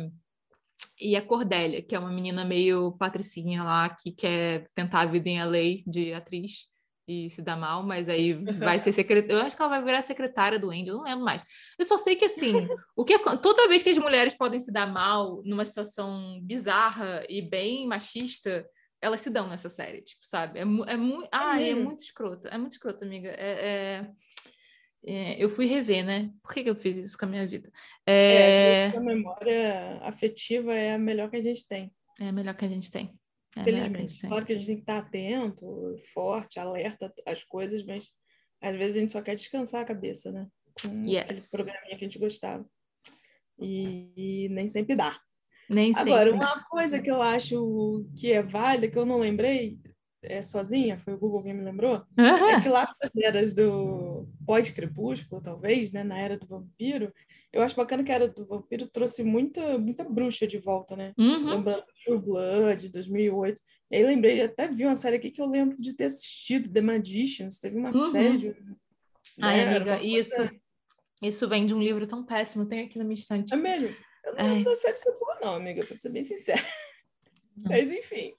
[1.00, 5.28] e a Cordélia, que é uma menina meio patricinha lá que quer tentar a vida
[5.28, 6.68] em LA de atriz
[7.08, 9.34] e se dá mal, mas aí vai ser secretária.
[9.40, 11.42] Eu acho que ela vai virar secretária do Andy, eu não lembro mais.
[11.78, 14.86] Eu só sei que assim, o que toda vez que as mulheres podem se dar
[14.86, 18.64] mal numa situação bizarra e bem machista,
[19.00, 20.58] elas se dão nessa série, tipo, sabe?
[20.58, 21.28] É, é muito.
[21.32, 23.30] Ai, é muito escroto, é muito escroto, amiga.
[23.30, 24.10] É, é,
[25.04, 26.30] é, eu fui rever, né?
[26.42, 27.70] Por que, que, eu fiz isso com a minha vida?
[28.06, 31.92] É, a memória afetiva é a melhor que a gente tem.
[32.18, 33.18] É a melhor que a gente tem.
[33.56, 34.20] É Felizmente.
[34.20, 38.10] Claro que a gente tem que estar atento, forte, alerta às coisas, mas
[38.60, 40.46] às vezes a gente só quer descansar a cabeça, né?
[40.80, 41.22] Com yes.
[41.22, 42.66] aquele programinha que a gente gostava.
[43.58, 45.18] E, e nem sempre dá.
[45.68, 49.78] Nem Agora, uma coisa que eu acho que é válida, que eu não lembrei
[50.22, 55.40] é, sozinha, foi o Google quem me lembrou, é que lá nas eras do pós-crepúsculo,
[55.40, 57.12] talvez, né, na era do vampiro,
[57.52, 61.12] eu acho bacana que a era do vampiro trouxe muita, muita bruxa de volta, né?
[61.18, 61.46] Uhum.
[61.46, 63.60] Lembrando True Blood, 2008.
[63.90, 66.80] E aí lembrei, até vi uma série aqui que eu lembro de ter assistido, The
[66.80, 68.12] Magicians, teve uma uhum.
[68.12, 68.56] série de...
[69.40, 70.48] Ai, né, amiga, isso,
[71.20, 73.52] isso vem de um livro tão péssimo, tem aqui na minha estante.
[73.52, 73.88] É mesmo?
[74.24, 76.62] Eu não lembro da série ser boa, não, amiga, pra ser bem sincera.
[77.56, 77.70] Não.
[77.70, 78.34] Mas, enfim,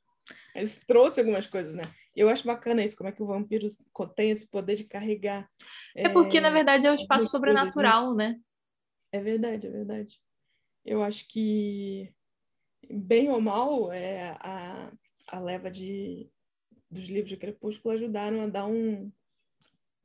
[0.56, 1.84] mas trouxe algumas coisas, né?
[2.16, 3.68] Eu acho bacana isso, como é que o vampiro
[4.16, 5.50] tem esse poder de carregar.
[5.96, 8.38] É porque, é, na verdade, é um espaço sobrenatural, né?
[9.12, 10.20] É verdade, é verdade.
[10.86, 12.14] Eu acho que,
[12.90, 14.92] bem ou mal, é, a,
[15.28, 16.30] a leva de,
[16.90, 19.12] dos livros de Crepúsculo ajudaram a dar um,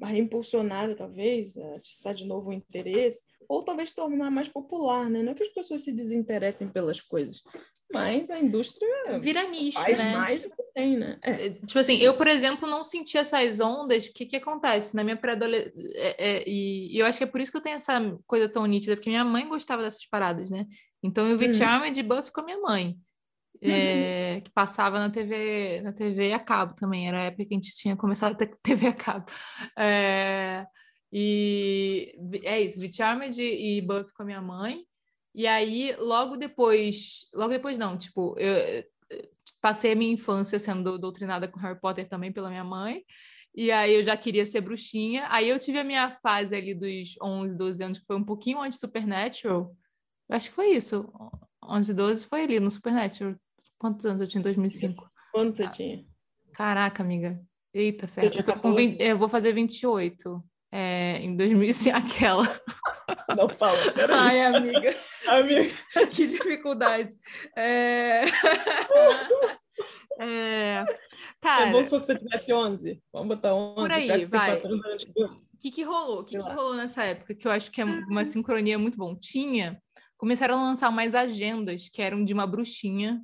[0.01, 5.23] reimpulsionada, talvez, atiçar de novo o interesse, ou talvez tornar mais popular, né?
[5.23, 7.43] Não é que as pessoas se desinteressem pelas coisas,
[7.93, 10.17] mas a indústria vira nicho, faz né?
[10.17, 11.19] mais o que tem, né?
[11.23, 11.51] É.
[11.51, 14.07] Tipo assim, eu, por exemplo, não senti essas ondas.
[14.07, 15.73] O que, que acontece na minha pré-adolescência?
[15.95, 18.49] É, é, e, e, eu acho que é por isso que eu tenho essa coisa
[18.49, 20.67] tão nítida, porque minha mãe gostava dessas paradas, né?
[21.03, 21.55] Então eu vi hum.
[21.55, 22.97] Charmed Buff com a minha mãe.
[23.63, 27.57] É, que passava na TV, na TV a cabo também, era a época que a
[27.57, 29.27] gente tinha começado a ter TV a cabo.
[29.79, 30.67] É,
[31.13, 34.85] e é isso, vi Charmed e Buff com a minha mãe.
[35.35, 38.85] E aí, logo depois, logo depois não, tipo, eu,
[39.61, 43.05] passei a minha infância sendo doutrinada com Harry Potter também pela minha mãe.
[43.55, 45.27] E aí eu já queria ser bruxinha.
[45.31, 48.61] Aí eu tive a minha fase ali dos 11, 12 anos, que foi um pouquinho
[48.61, 49.75] antes Supernatural.
[50.29, 51.11] Acho que foi isso.
[51.65, 53.35] 11, 12 foi ali no Supernatural.
[53.79, 55.11] Quantos anos eu tinha em 2005?
[55.33, 56.05] Quanto você ah, tinha?
[56.53, 57.41] Caraca, amiga.
[57.73, 58.27] Eita, fé.
[58.27, 60.43] Eu, tô com 20, eu vou fazer 28.
[60.73, 62.61] É, em 2005, aquela.
[63.37, 63.79] Não fala,
[64.11, 64.97] Ai, amiga.
[65.29, 65.71] amiga.
[66.11, 67.15] que dificuldade.
[67.55, 68.25] É...
[70.19, 70.85] é...
[71.41, 73.03] Cara, é bom que você tivesse 11.
[73.13, 73.75] Vamos botar 11.
[73.75, 74.57] Por aí, vai.
[74.57, 76.21] O que, que rolou?
[76.21, 77.35] O que, que rolou nessa época?
[77.35, 79.15] Que eu acho que é uma sincronia muito bom.
[79.15, 79.81] Tinha,
[80.17, 83.23] começaram a lançar mais agendas que eram de uma bruxinha.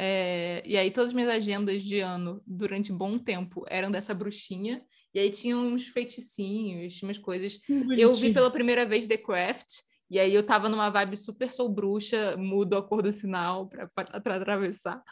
[0.00, 4.80] É, e aí todas as minhas agendas de ano, durante bom tempo, eram dessa bruxinha.
[5.12, 7.58] E aí tinha uns feiticinhos, tinha umas coisas.
[7.96, 11.68] Eu vi pela primeira vez The Craft, e aí eu tava numa vibe super sou
[11.68, 15.02] bruxa, mudo a cor do sinal para atravessar.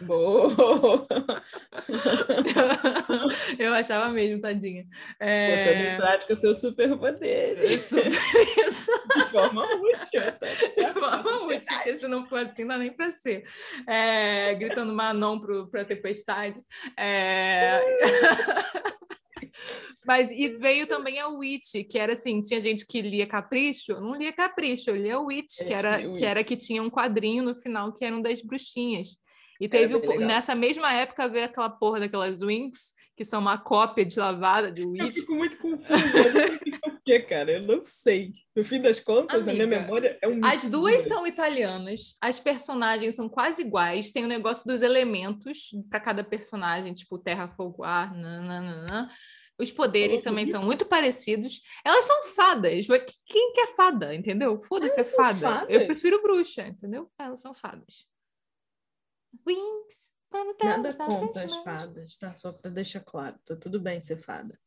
[0.00, 1.06] Boa!
[3.58, 4.86] eu achava mesmo, tadinha.
[5.18, 5.64] É...
[5.64, 7.82] Botando em prática seus superpoderes.
[7.82, 8.12] Super
[8.66, 8.92] isso.
[9.16, 10.22] De forma útil.
[10.22, 13.44] Tá De forma útil, porque se não for assim, não dá nem para ser.
[13.86, 14.54] É...
[14.54, 16.64] Gritando Manon para tempestades.
[16.96, 17.80] É...
[20.06, 24.14] Mas e veio também a Witch, que era assim, tinha gente que lia Capricho, não
[24.14, 27.92] lia Capricho, eu lia Witch, que era, que era que tinha um quadrinho no final
[27.92, 29.18] que eram das bruxinhas.
[29.60, 34.04] E teve o, nessa mesma época veio aquela porra daquelas Winx, que são uma cópia
[34.04, 35.00] de lavada de Witch.
[35.00, 38.32] Eu fico muito confusa, eu não sei o que, cara, eu não sei.
[38.54, 42.38] No fim das contas, Amiga, na minha memória, é um As duas são italianas, as
[42.38, 47.82] personagens são quase iguais, tem o negócio dos elementos para cada personagem, tipo terra, fogo,
[47.82, 49.10] ar, nananana.
[49.60, 51.60] Os poderes também são muito parecidos.
[51.84, 52.86] Elas são fadas.
[53.26, 54.62] Quem que é fada, entendeu?
[54.62, 55.40] Foda-se, é fada.
[55.40, 55.68] Fadas.
[55.68, 57.10] Eu prefiro bruxa, entendeu?
[57.18, 58.06] Elas são fadas.
[59.48, 60.12] Wings.
[60.62, 62.34] Nada contra as fadas, tá?
[62.34, 64.58] Só para deixar claro, tá tudo bem ser fada.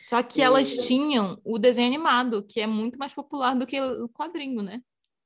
[0.00, 0.42] Só que e...
[0.42, 4.82] elas tinham o desenho animado, que é muito mais popular do que o quadrinho, né?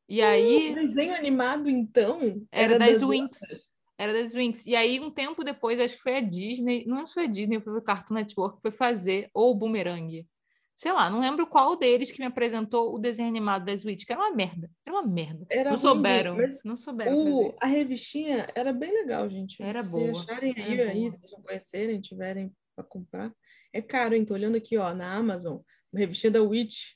[0.08, 0.72] E aí.
[0.72, 2.18] O desenho animado, então?
[2.52, 3.38] Era, era das, das Winx.
[3.96, 4.66] Era das Winx.
[4.66, 7.76] E aí, um tempo depois, acho que foi a Disney, não foi a Disney, foi
[7.76, 10.26] o Cartoon Network, foi fazer, ou o Boomerang
[10.78, 14.12] sei lá, não lembro qual deles que me apresentou o desenho animado da Switch, que
[14.12, 14.70] era uma merda.
[14.86, 15.44] Era uma merda.
[15.50, 16.36] Era não souberam.
[16.64, 17.16] não souberam.
[17.16, 19.60] O, a revistinha era bem legal, gente.
[19.60, 20.14] Era se boa.
[20.14, 23.32] Se acharem aí, aí se não conhecerem, tiverem para comprar.
[23.72, 24.24] É caro, hein?
[24.24, 25.58] Tô olhando aqui, ó, na Amazon,
[25.92, 26.92] a revistinha da Witch.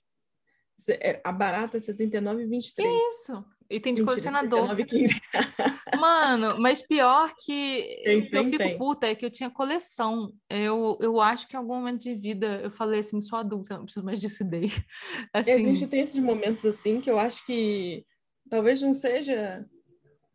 [0.89, 2.74] É, a barata é R$79,23.
[2.76, 3.45] Que isso?
[3.68, 4.68] E tem de colecionador.
[5.99, 8.78] Mano, mas pior que tem, tem, eu fico tem.
[8.78, 10.32] puta é que eu tinha coleção.
[10.49, 13.84] Eu, eu acho que em algum momento de vida eu falei assim, sou adulta, não
[13.84, 14.68] preciso mais disso daí.
[15.32, 15.51] Assim...
[15.51, 18.05] É, a gente tem esses momentos assim que eu acho que
[18.49, 19.66] talvez não seja.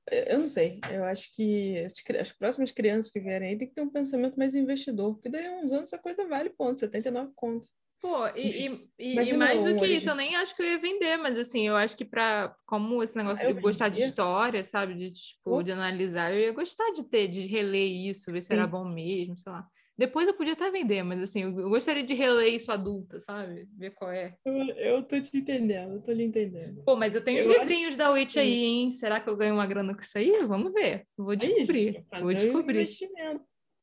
[0.10, 3.76] Eu não sei, eu acho que as, as próximas crianças que vierem aí tem que
[3.76, 7.70] ter um pensamento mais investidor, porque daí uns anos essa coisa vale ponto, 79 contos.
[8.00, 11.18] Pô, e, e, e, mais do que isso, eu nem acho que eu ia vender,
[11.18, 14.94] mas assim, eu acho que para como esse negócio ah, de gostar de história, sabe,
[14.94, 18.54] de tipo, de analisar, eu ia gostar de ter, de reler isso, ver se Sim.
[18.54, 19.68] era bom mesmo, sei lá.
[19.98, 23.68] Depois eu podia até vender, mas assim, eu gostaria de reler isso adulta, sabe?
[23.76, 24.36] Ver qual é.
[24.46, 26.84] Eu, eu tô te entendendo, eu tô lhe entendendo.
[26.86, 27.98] Pô, mas eu tenho eu os livrinhos acho...
[27.98, 28.92] da Witch aí, hein?
[28.92, 30.32] Será que eu ganho uma grana com isso aí?
[30.46, 31.08] Vamos ver.
[31.18, 32.06] Vou descobrir.
[32.12, 32.88] Aí, Vou descobrir.
[33.26, 33.40] Um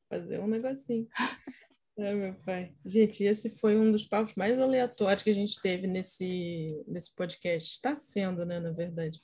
[0.09, 1.05] fazer um negocinho.
[1.97, 2.73] É, meu pai.
[2.85, 7.71] Gente, esse foi um dos papos mais aleatórios que a gente teve nesse, nesse podcast.
[7.71, 9.21] Está sendo, né, na verdade.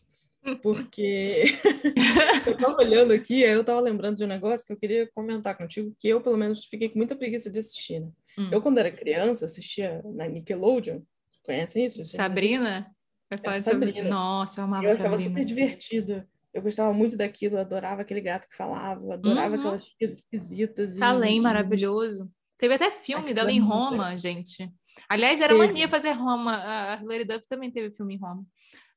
[0.64, 1.44] Porque
[2.48, 5.56] eu estava olhando aqui, aí eu estava lembrando de um negócio que eu queria comentar
[5.56, 8.00] contigo, que eu, pelo menos, fiquei com muita preguiça de assistir.
[8.00, 8.10] Né?
[8.40, 8.50] Hum.
[8.52, 11.02] Eu, quando era criança, assistia na Nickelodeon.
[11.44, 12.04] Conhecem isso?
[12.06, 12.90] Sabrina?
[13.30, 13.98] Vai falar é Sabrina.
[13.98, 14.10] Sobre...
[14.10, 15.30] Nossa, eu amava Eu achava Sabrina.
[15.30, 16.28] super divertido.
[16.54, 19.62] Eu gostava muito daquilo, adorava aquele gato que falava, adorava uhum.
[19.62, 20.98] aquelas coisas esquisitas.
[20.98, 21.42] Salem, e...
[21.42, 22.30] maravilhoso.
[22.62, 24.72] Teve até filme dela em Roma, gente.
[25.10, 25.66] Aliás, era teve.
[25.66, 26.62] mania fazer Roma.
[26.64, 28.46] A Hilary Duff também teve filme em Roma.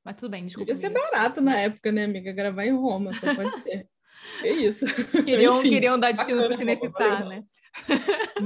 [0.04, 0.70] Mas tudo bem, desculpa.
[0.70, 2.30] Ia ser barato na época, né, amiga?
[2.30, 3.88] Gravar em Roma, só pode ser.
[4.42, 4.86] É isso.
[5.24, 7.44] Queriam, Enfim, queriam dar destino para o Cinecitar, né?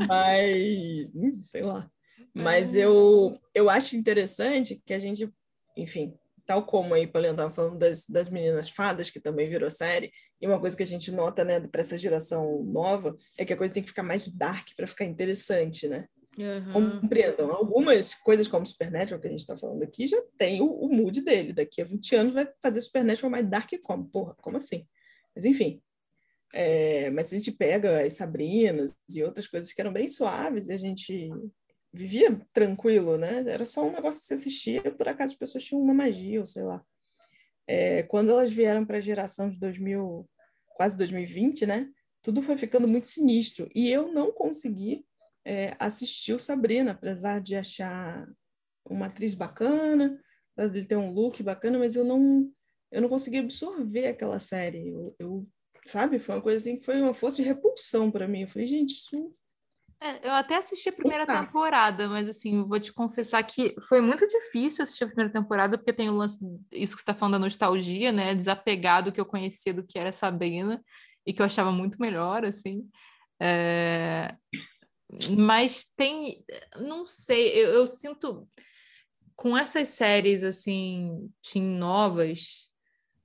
[0.08, 1.12] Mas,
[1.42, 1.88] sei lá.
[2.34, 5.30] Mas eu, eu acho interessante que a gente,
[5.76, 6.14] enfim,
[6.48, 10.46] tal como aí Paulinho estava falando das, das meninas fadas, que também virou série, e
[10.46, 13.74] uma coisa que a gente nota, né, para essa geração nova, é que a coisa
[13.74, 16.06] tem que ficar mais dark para ficar interessante, né?
[16.38, 17.00] Uhum.
[17.00, 17.50] Compreendam.
[17.50, 21.20] Algumas coisas como Supernatural, que a gente está falando aqui, já tem o, o, mood
[21.20, 21.52] dele.
[21.52, 24.08] Daqui a 20 anos vai fazer Supernatural mais dark como?
[24.08, 24.86] Porra, como assim?
[25.36, 25.82] Mas enfim.
[26.54, 30.72] É, mas a gente pega as Sabrinas e outras coisas que eram bem suaves e
[30.72, 31.30] a gente
[31.92, 33.44] vivia tranquilo, né?
[33.46, 36.46] Era só um negócio que você assistia, por acaso as pessoas tinham uma magia, ou
[36.46, 36.84] sei lá.
[37.66, 40.28] É, quando elas vieram para a geração de 2000,
[40.76, 41.90] quase 2020, né?
[42.22, 43.70] Tudo foi ficando muito sinistro.
[43.74, 45.04] E eu não consegui
[45.44, 48.26] é, assistir o Sabrina, apesar de achar
[48.84, 50.20] uma atriz bacana,
[50.72, 52.50] de ter um look bacana, mas eu não
[52.90, 54.88] eu não consegui absorver aquela série.
[54.88, 55.48] Eu, eu
[55.84, 58.42] sabe, foi uma coisa assim que foi uma força de repulsão para mim.
[58.42, 59.34] Eu falei, gente, isso
[60.00, 61.44] é, eu até assisti a primeira Opa.
[61.44, 65.92] temporada, mas assim, vou te confessar que foi muito difícil assistir a primeira temporada, porque
[65.92, 66.38] tem o lance,
[66.70, 68.34] isso que você está falando da nostalgia, né?
[68.34, 70.82] Desapegado que eu conhecia do que era Sabrina
[71.26, 72.88] e que eu achava muito melhor, assim.
[73.40, 74.36] É...
[75.36, 76.44] Mas tem,
[76.76, 78.46] não sei, eu, eu, sinto
[79.34, 82.68] com essas séries assim, teen novas,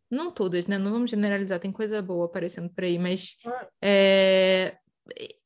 [0.10, 0.78] não todas, né?
[0.78, 3.36] Não vamos generalizar, tem coisa boa aparecendo por aí, mas
[3.82, 4.78] é,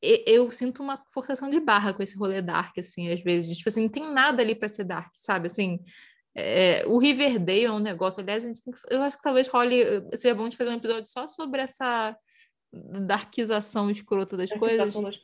[0.00, 3.56] eu sinto uma forçação de barra com esse rolê dark, assim, às vezes.
[3.56, 5.46] Tipo assim, não tem nada ali para ser dark, sabe?
[5.46, 5.80] Assim,
[6.34, 8.22] é, o Riverdale é um negócio.
[8.22, 9.76] Aliás, a gente tem que, eu acho que talvez role.
[10.16, 12.16] Seria bom de fazer um episódio só sobre essa
[12.72, 14.94] darkização escrota das coisas.
[14.94, 15.20] Das...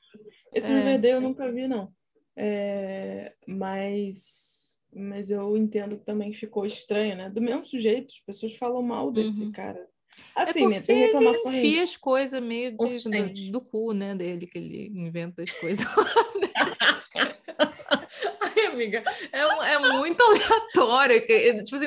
[0.52, 0.76] Esse é...
[0.78, 1.92] Riverdale eu nunca vi, não.
[2.36, 7.30] É, mas, mas eu entendo que também ficou estranho, né?
[7.30, 9.52] Do mesmo sujeito, as pessoas falam mal desse uhum.
[9.52, 9.88] cara.
[10.34, 10.80] Assim, é né?
[10.80, 11.54] Tem reclamações.
[11.54, 15.50] Ele enfia as coisas meio de, do, do, cu, né, dele, que ele inventa as
[15.52, 15.84] coisas.
[18.40, 19.40] ai, amiga, é,
[19.74, 21.24] é muito aleatório.
[21.24, 21.86] Que, tipo assim,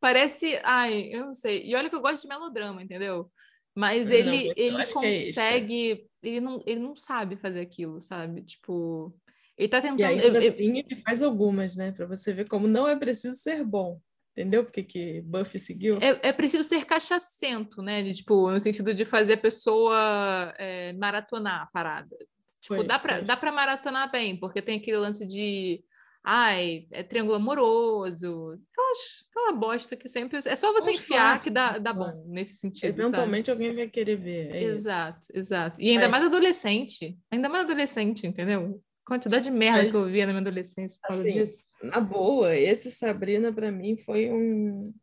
[0.00, 0.58] parece.
[0.64, 1.62] Ai, eu não sei.
[1.64, 3.30] E olha que eu gosto de melodrama, entendeu?
[3.74, 5.92] Mas ele, não, ele é consegue.
[5.92, 8.42] É ele, não, ele não sabe fazer aquilo, sabe?
[8.42, 9.14] Tipo.
[9.56, 10.00] Ele tá tentando.
[10.00, 11.92] E ainda eu, assim, ele faz algumas, né?
[11.92, 14.00] Para você ver como não é preciso ser bom.
[14.36, 15.96] Entendeu porque que Buffy seguiu?
[15.98, 18.02] É, é preciso ser cachacento, né?
[18.02, 22.16] De, tipo, no sentido de fazer a pessoa é, maratonar a parada.
[22.60, 25.84] Tipo, foi, dá para dá pra maratonar bem, porque tem aquele lance de
[26.24, 30.38] ai, é triângulo amoroso, aquelas, aquela bosta que sempre.
[30.44, 32.88] É só você enfiar que dá, dá bom nesse sentido.
[32.88, 33.62] Eventualmente sabe?
[33.64, 34.50] alguém vai querer ver.
[34.50, 35.32] É exato, isso.
[35.32, 35.80] exato.
[35.80, 37.16] E ainda mais adolescente.
[37.30, 38.82] Ainda mais adolescente, entendeu?
[39.04, 41.66] Quantidade de merda Mas, que eu via na minha adolescência por causa assim, disso.
[41.82, 44.94] Na boa, esse Sabrina, para mim, foi um.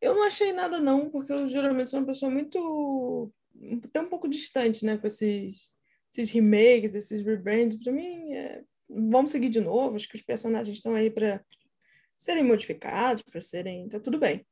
[0.00, 3.32] Eu não achei nada, não, porque eu geralmente sou uma pessoa muito.
[3.84, 5.74] até um pouco distante, né, com esses,
[6.12, 7.78] esses remakes, esses rebrands.
[7.82, 8.62] Para mim, é...
[8.88, 9.94] vamos seguir de novo.
[9.94, 11.40] Acho que os personagens estão aí para
[12.18, 13.88] serem modificados, para serem.
[13.88, 14.44] tá tudo bem.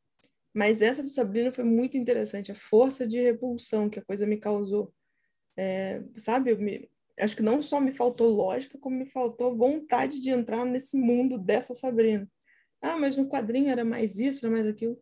[0.55, 4.37] Mas essa do Sabrina foi muito interessante, a força de repulsão que a coisa me
[4.37, 4.95] causou.
[5.57, 6.89] É, sabe, eu me,
[7.19, 11.39] acho que não só me faltou lógica, como me faltou vontade de entrar nesse mundo
[11.39, 12.29] dessa Sabrina.
[12.83, 14.99] Ah, mas no quadrinho era mais isso, era mais aquilo.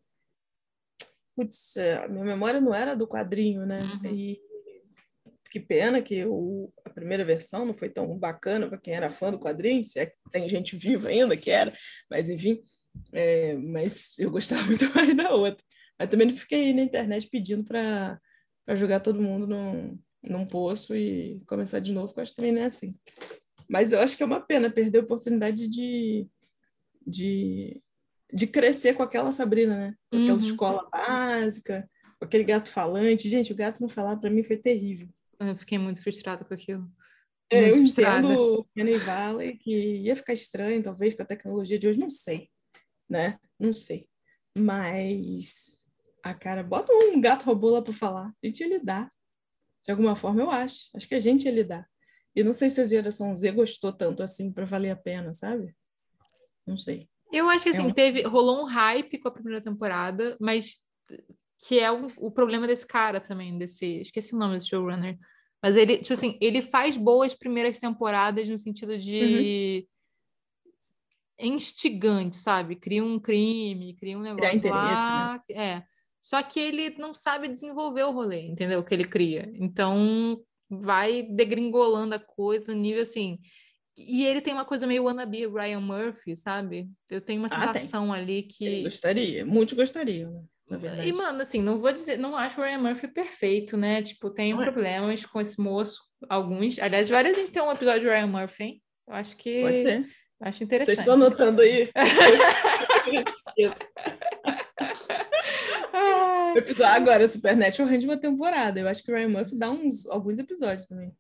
[1.35, 3.83] Putz, a minha memória não era do quadrinho, né?
[3.83, 4.15] Uhum.
[4.15, 4.41] E
[5.51, 9.31] que pena que o, a primeira versão não foi tão bacana para quem era fã
[9.31, 11.71] do quadrinho, se é que tem gente viva ainda que era,
[12.11, 12.63] mas enfim,
[13.13, 15.63] é, mas eu gostava muito mais da outra.
[15.99, 18.19] Mas também não fiquei na internet pedindo para
[18.75, 22.53] jogar todo mundo no, num poço e começar de novo, que eu acho que também
[22.53, 22.95] não é assim.
[23.69, 26.27] Mas eu acho que é uma pena perder a oportunidade de,
[27.07, 27.83] de,
[28.33, 29.95] de crescer com aquela Sabrina, né?
[30.11, 30.47] Com aquela uhum.
[30.47, 33.29] escola básica, com aquele gato falante.
[33.29, 35.09] Gente, o gato não falar para mim foi terrível.
[35.41, 36.89] Eu fiquei muito frustrada com aquilo.
[37.51, 41.87] É, eu entendo o Kenny Valley que ia ficar estranho, talvez, com a tecnologia de
[41.87, 42.49] hoje, não sei,
[43.09, 43.39] né?
[43.59, 44.09] Não sei.
[44.57, 45.87] Mas
[46.23, 49.09] a cara, bota um gato robô lá para falar, a gente ia lidar.
[49.85, 50.89] De alguma forma, eu acho.
[50.95, 51.89] Acho que a gente ia lidar.
[52.35, 55.75] E não sei se a geração Z gostou tanto assim para valer a pena, sabe?
[56.67, 57.09] Não sei.
[57.33, 57.93] Eu acho que assim, é um...
[57.93, 60.81] teve, rolou um hype com a primeira temporada, mas
[61.67, 64.01] que é o, o problema desse cara também, desse.
[64.01, 65.19] Esqueci o nome desse showrunner.
[65.63, 69.87] Mas ele, tipo assim, ele faz boas primeiras temporadas no sentido de.
[69.87, 69.93] Uhum
[71.43, 72.77] instigante, sabe?
[72.77, 75.35] Cria um crime, cria um negócio lá.
[75.49, 75.57] Né?
[75.57, 75.83] É.
[76.23, 78.79] Só que ele não sabe desenvolver o rolê, entendeu?
[78.79, 79.53] O que ele cria.
[79.57, 83.41] Então, vai degringolando a coisa no nível assim.
[83.97, 86.89] E ele tem uma coisa meio wannabe Ryan Murphy, sabe?
[87.11, 88.65] Eu tenho uma ah, sensação ah, ali que.
[88.65, 90.79] Eu gostaria, muitos gostariam, né?
[91.05, 94.01] E, mano, assim, não vou dizer, não acho o Ryan Murphy perfeito, né?
[94.01, 94.71] Tipo, tenho não é.
[94.71, 95.27] problemas é.
[95.27, 96.79] com esse moço, alguns.
[96.79, 98.83] Aliás, várias a gente tem um episódio de Ryan Murphy, hein?
[99.09, 99.61] Eu acho que.
[99.61, 100.05] Pode ser.
[100.41, 100.97] Acho interessante.
[100.97, 101.91] Vocês estão anotando aí?
[106.59, 108.81] episódio, agora, Supernatural rende uma temporada.
[108.81, 111.13] Eu acho que o Ryan Murphy dá uns, alguns episódios também.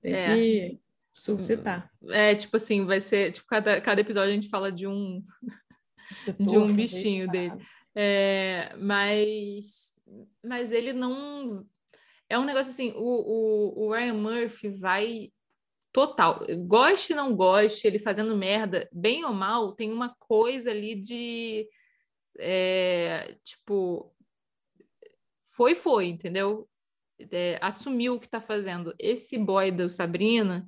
[0.00, 0.34] Tem é.
[0.34, 0.80] que
[1.12, 1.90] suscitar.
[2.10, 3.32] É, tipo assim, vai ser.
[3.32, 5.24] Tipo, cada, cada episódio a gente fala de um.
[6.20, 7.54] Setor, de um bichinho dele.
[7.94, 9.94] É, mas,
[10.44, 11.66] mas ele não.
[12.28, 15.30] É um negócio assim, o, o, o Ryan Murphy vai
[15.92, 16.40] total.
[16.66, 21.66] Goste não goste, ele fazendo merda, bem ou mal, tem uma coisa ali de.
[22.38, 24.14] É, tipo,
[25.56, 26.68] foi, foi, entendeu?
[27.32, 28.94] É, assumiu o que está fazendo.
[28.98, 30.66] Esse boy da Sabrina,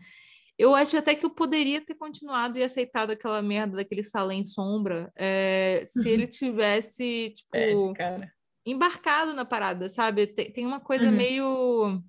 [0.56, 5.12] eu acho até que eu poderia ter continuado e aceitado aquela merda daquele salém sombra
[5.14, 8.32] é, se ele tivesse, tipo, é,
[8.64, 10.26] embarcado na parada, sabe?
[10.26, 11.12] Tem, tem uma coisa uhum.
[11.12, 12.02] meio.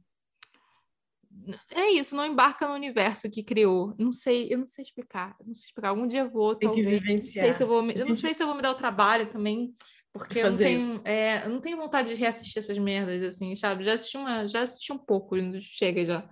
[1.73, 3.93] É isso, não embarca no universo que criou.
[3.97, 5.35] Não sei, eu não sei explicar.
[5.45, 5.89] Não sei explicar.
[5.89, 7.03] Algum dia vou, talvez.
[7.03, 7.89] Não sei se eu vou.
[7.91, 9.73] Eu não sei se eu vou me dar o trabalho também
[10.11, 13.83] porque eu não, tenho, é, eu não tenho vontade de reassistir essas merdas, assim, sabe?
[13.83, 16.29] Já assisti, uma, já assisti um pouco, chega já.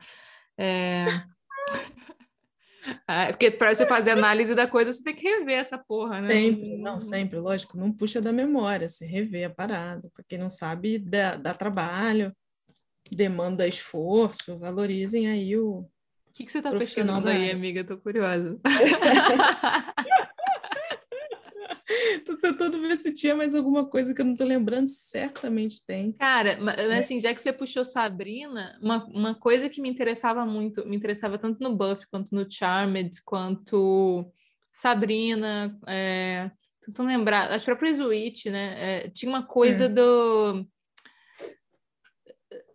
[0.57, 1.05] É...
[3.07, 6.33] é porque para você fazer análise da coisa, você tem que rever essa porra, né?
[6.33, 10.09] Sempre, não, sempre, lógico, não puxa da memória, você revê a parada.
[10.13, 12.35] Para quem não sabe, dá, dá trabalho,
[13.11, 15.87] demanda esforço, valorizem aí o.
[16.27, 17.83] O que, que você está pesquisando aí, amiga?
[17.83, 18.59] Tô curiosa.
[22.25, 26.11] tô tentando ver se tinha mais alguma coisa que eu não tô lembrando, certamente tem.
[26.13, 26.99] Cara, mas é.
[26.99, 31.37] assim, já que você puxou Sabrina, uma, uma coisa que me interessava muito, me interessava
[31.37, 34.29] tanto no Buffy quanto no Charmed, quanto
[34.73, 38.75] Sabrina, é, tentando lembrar, as próprias Witch, né?
[38.77, 39.89] É, tinha uma coisa é.
[39.89, 40.65] do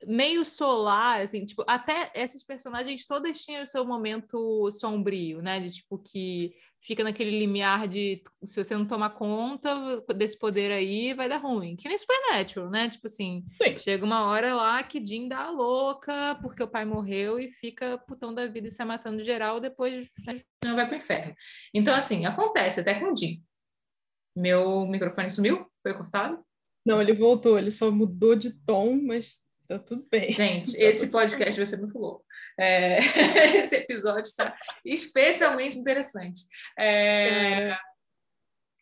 [0.06, 5.60] meio solar, assim, tipo, até essas personagens todas tinham o seu momento sombrio, né?
[5.60, 11.14] De tipo que fica naquele limiar de se você não tomar conta desse poder aí,
[11.14, 11.76] vai dar ruim.
[11.76, 12.88] Que nem Supernatural, né?
[12.88, 13.76] Tipo assim, Sim.
[13.76, 17.98] chega uma hora lá que Jean dá a louca porque o pai morreu e fica
[17.98, 20.08] putão da vida e se matando geral, depois
[20.64, 21.34] não vai pro inferno.
[21.72, 23.36] Então, assim, acontece até com Jean.
[24.36, 25.66] Meu microfone sumiu?
[25.82, 26.42] Foi cortado?
[26.84, 29.40] Não, ele voltou, ele só mudou de tom, mas
[29.78, 30.32] tá tudo bem.
[30.32, 32.24] Gente, esse podcast vai ser muito louco.
[32.58, 32.98] É...
[33.58, 36.42] esse episódio está especialmente interessante.
[36.78, 37.70] É...
[37.70, 37.78] É...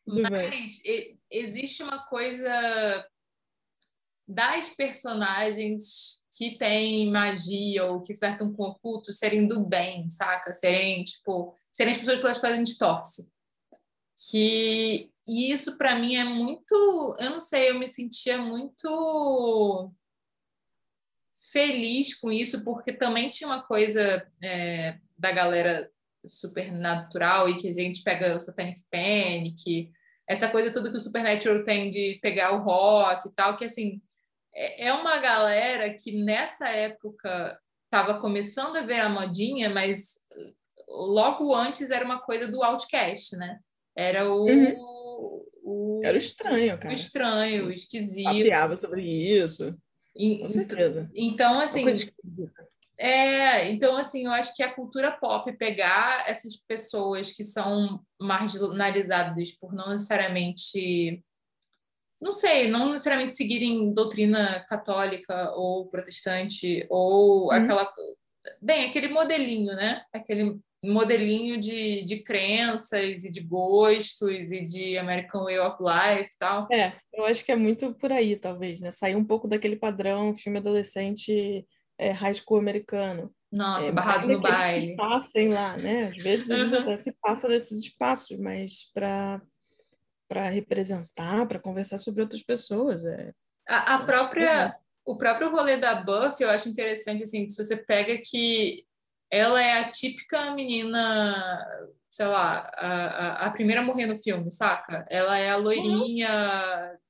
[0.07, 0.83] Mas
[1.31, 3.07] existe uma coisa
[4.27, 10.55] das personagens que têm magia ou que flertam com o oculto serem do bem, saca?
[10.55, 13.31] Serem, tipo, serem as pessoas pelas quais a gente torce.
[14.31, 19.93] Que e isso para mim é muito, eu não sei, eu me sentia muito
[21.53, 25.91] feliz com isso, porque também tinha uma coisa é, da galera
[26.27, 29.91] supernatural e que a gente pega o Satanic Panic,
[30.29, 34.01] essa coisa tudo que o Supernatural tem de pegar o rock e tal, que assim,
[34.55, 40.21] é, é uma galera que nessa época estava começando a ver a modinha, mas
[40.89, 43.59] logo antes era uma coisa do outcast, né?
[43.97, 45.01] Era o, uhum
[45.63, 46.89] o, Era estranho, cara.
[46.89, 48.25] O estranho, o esquisito.
[48.25, 49.77] Papeava sobre isso.
[50.41, 51.11] Com certeza.
[51.15, 51.85] Então, assim.
[52.99, 59.53] É, então, assim, eu acho que a cultura pop pegar essas pessoas que são marginalizadas
[59.53, 61.25] por não necessariamente.
[62.21, 67.51] Não sei, não necessariamente seguirem doutrina católica ou protestante, ou uhum.
[67.53, 67.91] aquela.
[68.61, 70.05] Bem, aquele modelinho, né?
[70.13, 76.39] Aquele modelinho de, de crenças e de gostos e de American Way of Life e
[76.39, 76.69] tal.
[76.73, 78.91] É, eu acho que é muito por aí, talvez, né?
[78.91, 81.67] Sair um pouco daquele padrão filme adolescente
[81.99, 83.35] é, high school americano.
[83.53, 84.97] Nossa, é, barrados no baile.
[84.97, 86.07] Passem lá, né?
[86.07, 89.41] Às vezes eles até se passam nesses espaços, mas para
[90.29, 93.05] para representar, para conversar sobre outras pessoas.
[93.05, 93.33] É,
[93.69, 94.73] a, a própria,
[95.05, 98.85] o próprio rolê da Buffy, eu acho interessante, assim, se você pega que
[99.31, 101.67] ela é a típica menina,
[102.09, 105.05] sei lá, a, a, primeira a morrer no filme, saca?
[105.09, 106.29] Ela é a loirinha,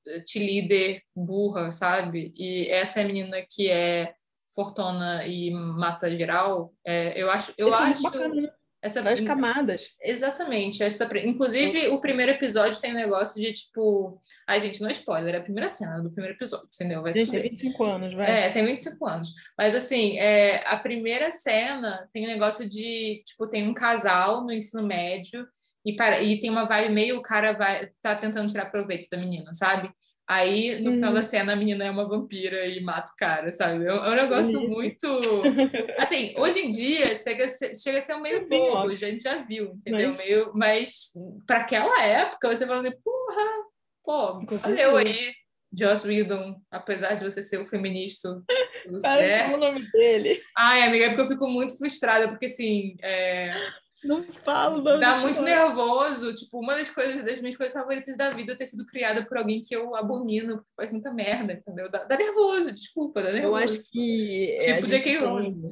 [0.05, 0.21] uhum.
[0.35, 2.33] líder burra, sabe?
[2.37, 4.13] E essa é a menina que é
[4.53, 6.73] fortuna e mata geral.
[6.85, 8.07] É, eu acho, eu Esse acho.
[8.17, 8.60] É?
[8.81, 9.89] Essa, Várias camadas.
[10.01, 10.81] Exatamente.
[10.81, 14.19] Essa, inclusive, o primeiro episódio tem um negócio de tipo.
[14.47, 17.03] Ai, gente, não é spoiler, é a primeira cena do primeiro episódio, entendeu?
[17.03, 18.45] Vai gente, tem 25 anos, vai.
[18.45, 19.29] É, tem 25 anos.
[19.55, 24.51] Mas assim, é, a primeira cena tem um negócio de, tipo, tem um casal no
[24.51, 25.47] ensino médio
[25.85, 29.17] e, para, e tem uma vibe meio o cara vai tá tentando tirar proveito da
[29.17, 29.91] menina, sabe?
[30.31, 30.95] Aí, no uhum.
[30.95, 33.85] final da cena, a menina é uma vampira e mata o cara, sabe?
[33.85, 34.69] É um é negócio Isso.
[34.69, 35.05] muito.
[35.99, 39.41] Assim, hoje em dia chega, chega a ser um meio é bobo, a gente já
[39.41, 40.07] viu, entendeu?
[40.07, 40.51] Mas, meio...
[40.55, 41.11] Mas
[41.45, 43.45] para aquela época, você fala assim, porra,
[44.05, 45.33] pô, valeu aí,
[45.77, 48.41] Joss Whedon, apesar de você ser o feminista.
[49.01, 49.53] Para é...
[49.53, 50.41] o nome dele.
[50.57, 52.95] Ai, amiga, é porque eu fico muito frustrada, porque assim.
[53.01, 53.51] É...
[54.03, 54.99] Não falo, não.
[54.99, 56.33] Dá muito nervoso.
[56.33, 59.37] Tipo, uma das coisas, das minhas coisas favoritas da vida é ter sido criada por
[59.37, 61.89] alguém que eu abomino, porque faz muita merda, entendeu?
[61.89, 63.53] Dá, dá nervoso, desculpa, dá nervoso.
[63.53, 64.51] Eu acho que.
[64.59, 65.17] É, tipo, J.K.
[65.19, 65.69] Rowling.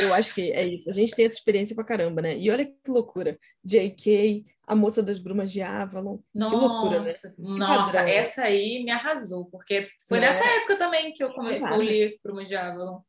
[0.00, 0.88] Eu acho que é isso.
[0.88, 2.38] A gente tem essa experiência pra caramba, né?
[2.38, 3.38] E olha que loucura.
[3.62, 6.18] J.K., a moça das brumas de Avalon.
[6.34, 7.58] Nossa, que loucura, né?
[7.58, 8.14] nossa, padrão.
[8.14, 10.28] essa aí me arrasou, porque foi né?
[10.28, 11.58] nessa época também que eu, come...
[11.58, 13.00] eu li Brumas de Avalon.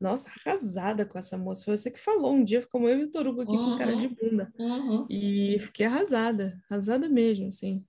[0.00, 1.64] Nossa, arrasada com essa moça.
[1.64, 3.94] Foi você que falou um dia, como eu e o Torugo aqui uhum, com cara
[3.94, 4.52] de uhum, bunda.
[4.58, 5.06] Uhum.
[5.10, 7.84] E fiquei arrasada, arrasada mesmo, assim.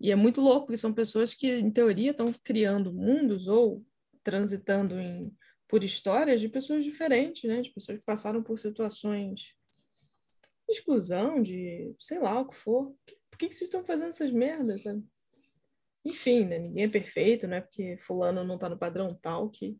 [0.00, 3.84] E é muito louco, porque são pessoas que, em teoria, estão criando mundos ou
[4.22, 5.36] transitando em,
[5.66, 7.60] por histórias de pessoas diferentes, né?
[7.60, 9.52] De pessoas que passaram por situações de
[10.70, 12.94] exclusão, de sei lá o que for.
[13.28, 15.04] Por que, que vocês estão fazendo essas merdas, sabe?
[16.04, 16.60] Enfim, né?
[16.60, 19.76] Ninguém é perfeito, não é porque fulano não tá no padrão tal que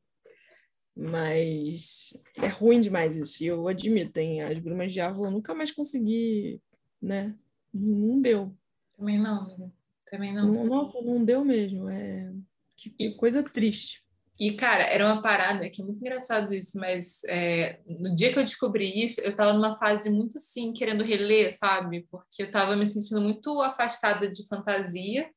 [1.01, 4.43] mas é ruim demais isso, e eu admito, hein?
[4.43, 6.61] As Brumas de Avalon eu nunca mais consegui,
[7.01, 7.35] né?
[7.73, 8.55] Não deu.
[8.97, 9.73] Também não, amiga.
[10.11, 10.65] Também não.
[10.67, 11.89] Nossa, não deu mesmo.
[11.89, 12.31] É...
[12.77, 14.05] Que, que coisa triste.
[14.39, 18.39] E, cara, era uma parada que é muito engraçado isso, mas é, no dia que
[18.39, 22.07] eu descobri isso, eu tava numa fase muito assim, querendo reler, sabe?
[22.11, 25.31] Porque eu tava me sentindo muito afastada de fantasia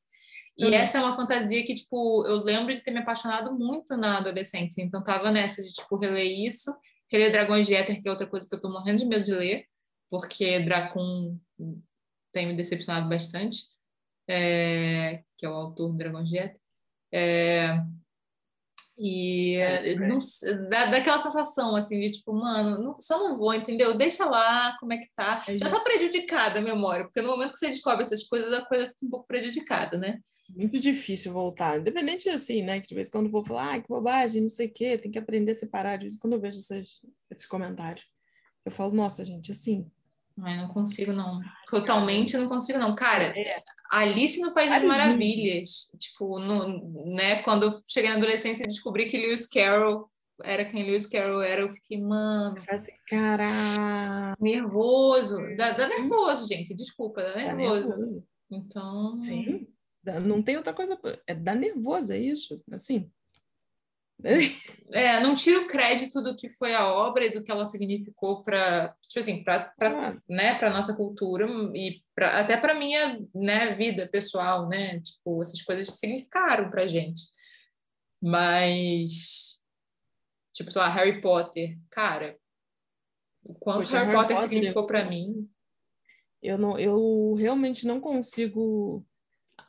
[0.56, 0.74] e uhum.
[0.74, 4.82] essa é uma fantasia que, tipo, eu lembro de ter me apaixonado muito na adolescência.
[4.82, 6.72] Então, tava nessa de, tipo, reler isso.
[7.10, 9.32] Reler Dragões de Éter, que é outra coisa que eu tô morrendo de medo de
[9.32, 9.66] ler,
[10.10, 11.38] porque Dracon
[12.32, 13.64] tem me decepcionado bastante,
[14.28, 15.22] é...
[15.36, 16.60] que é o autor do Dragões de Éter.
[17.12, 17.80] É...
[18.96, 20.20] E é, não,
[20.70, 23.96] dá, dá aquela sensação assim de tipo, mano, não, só não vou, entendeu?
[23.96, 25.44] Deixa lá como é que tá.
[25.48, 28.64] É, Já tá prejudicada a memória, porque no momento que você descobre essas coisas, a
[28.64, 30.20] coisa fica um pouco prejudicada, né?
[30.48, 31.80] Muito difícil voltar.
[31.80, 32.80] Independente assim, né?
[32.80, 34.96] Que de vez em quando eu vou falar, ah, que bobagem, não sei o quê,
[34.96, 35.96] tem que aprender a separar.
[35.96, 38.06] De vez em quando eu vejo esses, esses comentários,
[38.64, 39.90] eu falo, nossa, gente, assim,
[40.40, 41.40] Ai, não consigo, não.
[41.68, 42.94] Totalmente não consigo, não.
[42.94, 43.62] Cara, é.
[43.90, 45.90] Alice no País das Maravilhas.
[45.98, 50.10] Tipo, no, né, quando eu cheguei na adolescência e descobri que Lewis Carroll
[50.42, 52.60] era quem Lewis Carroll era, eu fiquei, mano.
[52.68, 54.34] Assim, cara.
[54.40, 55.38] Nervoso.
[55.56, 56.74] Dá, dá, nervoso, gente.
[56.74, 57.88] Desculpa, dá nervoso.
[57.88, 58.24] Dá nervoso.
[58.50, 59.20] Então.
[59.20, 59.68] Sim.
[60.24, 60.98] Não tem outra coisa.
[61.26, 62.60] É dar nervoso, é isso.
[62.72, 63.10] Assim.
[64.92, 68.44] É, não tiro o crédito do que foi a obra e do que ela significou
[68.44, 70.16] para, tipo assim, para ah.
[70.28, 75.00] né, para nossa cultura e pra, até para minha, né, vida pessoal, né?
[75.00, 77.22] Tipo, essas coisas significaram para gente.
[78.22, 79.54] Mas
[80.54, 82.38] tipo, sei lá, Harry Potter, cara,
[83.42, 85.50] o quanto Poxa, Harry, Harry, Potter, Potter significou para mim.
[86.40, 89.04] Eu não, eu realmente não consigo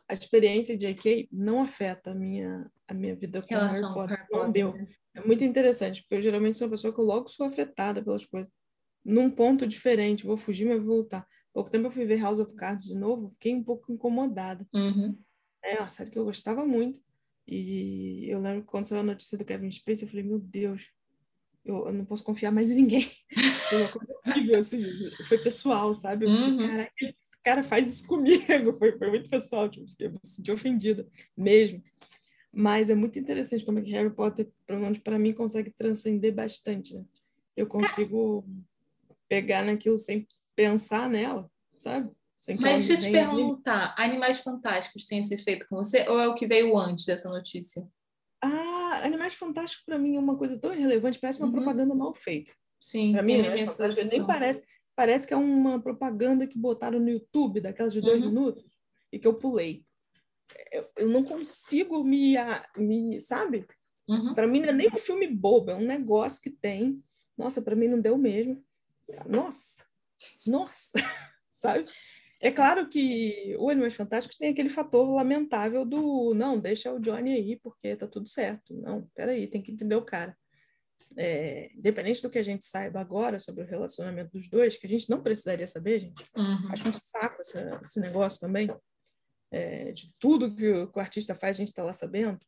[0.08, 3.68] a experiência de JK não afeta a minha, a minha vida com Potter.
[3.70, 4.26] Harry Potter.
[4.32, 4.74] Não deu.
[4.74, 4.88] Né?
[5.16, 8.26] É muito interessante, porque eu geralmente sou uma pessoa que eu logo sou afetada pelas
[8.26, 8.52] coisas.
[9.04, 11.28] Num ponto diferente, vou fugir, mas vou voltar.
[11.54, 14.68] Pouco tempo eu fui ver House of Cards de novo, fiquei um pouco incomodada.
[14.74, 15.18] Uhum.
[15.64, 17.00] É uma série que eu gostava muito.
[17.48, 20.92] E eu lembro que quando saiu a notícia do Kevin Spacey, eu falei, meu Deus,
[21.64, 23.10] eu, eu não posso confiar mais em ninguém.
[23.70, 24.84] Foi uma coisa horrível, assim,
[25.28, 26.26] foi pessoal, sabe?
[26.26, 26.58] Eu uhum.
[26.58, 28.44] falei, caraca, cara faz isso comigo.
[28.80, 31.82] Foi, foi muito pessoal, tipo, eu me senti ofendida mesmo.
[32.52, 36.34] Mas é muito interessante como é que Harry Potter, pelo menos para mim, consegue transcender
[36.34, 36.96] bastante.
[36.96, 37.04] Né?
[37.56, 38.44] Eu consigo
[39.30, 42.10] pegar naquilo sem pensar nela, sabe?
[42.40, 46.28] Sem Mas deixa eu te perguntar, Animais Fantásticos tem esse efeito com você ou é
[46.28, 47.88] o que veio antes dessa notícia?
[48.42, 51.54] Ah, Animais Fantásticos para mim é uma coisa tão irrelevante, parece uma uhum.
[51.54, 52.52] propaganda mal feita.
[52.80, 54.66] Sim, para mim, Fantásticos nem parece
[54.96, 58.30] Parece que é uma propaganda que botaram no YouTube, daquelas de dois uhum.
[58.30, 58.64] minutos,
[59.12, 59.86] e que eu pulei.
[60.72, 62.36] Eu, eu não consigo me,
[62.78, 63.66] me sabe?
[64.08, 64.34] Uhum.
[64.34, 67.04] Para mim não é nem um filme bobo, é um negócio que tem.
[67.38, 68.64] Nossa, para mim não deu mesmo.
[69.28, 69.84] Nossa,
[70.48, 70.94] nossa,
[71.52, 71.84] sabe?
[72.42, 77.34] É claro que o Animais Fantásticos tem aquele fator lamentável do não, deixa o Johnny
[77.34, 78.74] aí porque tá tudo certo.
[78.74, 80.38] Não, peraí, tem que entender o cara
[81.18, 84.90] é, independente do que a gente saiba agora sobre o relacionamento dos dois, que a
[84.90, 86.24] gente não precisaria saber, gente.
[86.36, 86.72] Uhum.
[86.72, 88.70] Acho um saco esse, esse negócio também.
[89.52, 92.40] É, de tudo que o, que o, artista faz, a gente está lá sabendo.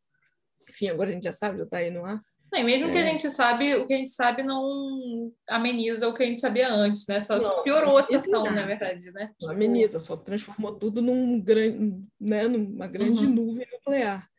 [0.69, 2.21] Enfim, agora a gente já sabe, já está aí no ar.
[2.51, 2.91] Não, mesmo é...
[2.91, 6.39] que a gente sabe, o que a gente sabe não ameniza o que a gente
[6.39, 7.19] sabia antes, né?
[7.19, 9.31] Só, não, piorou a situação, na verdade, né?
[9.41, 13.33] Não ameniza, só transformou tudo num grande, né, numa grande uhum.
[13.33, 14.29] nuvem nuclear.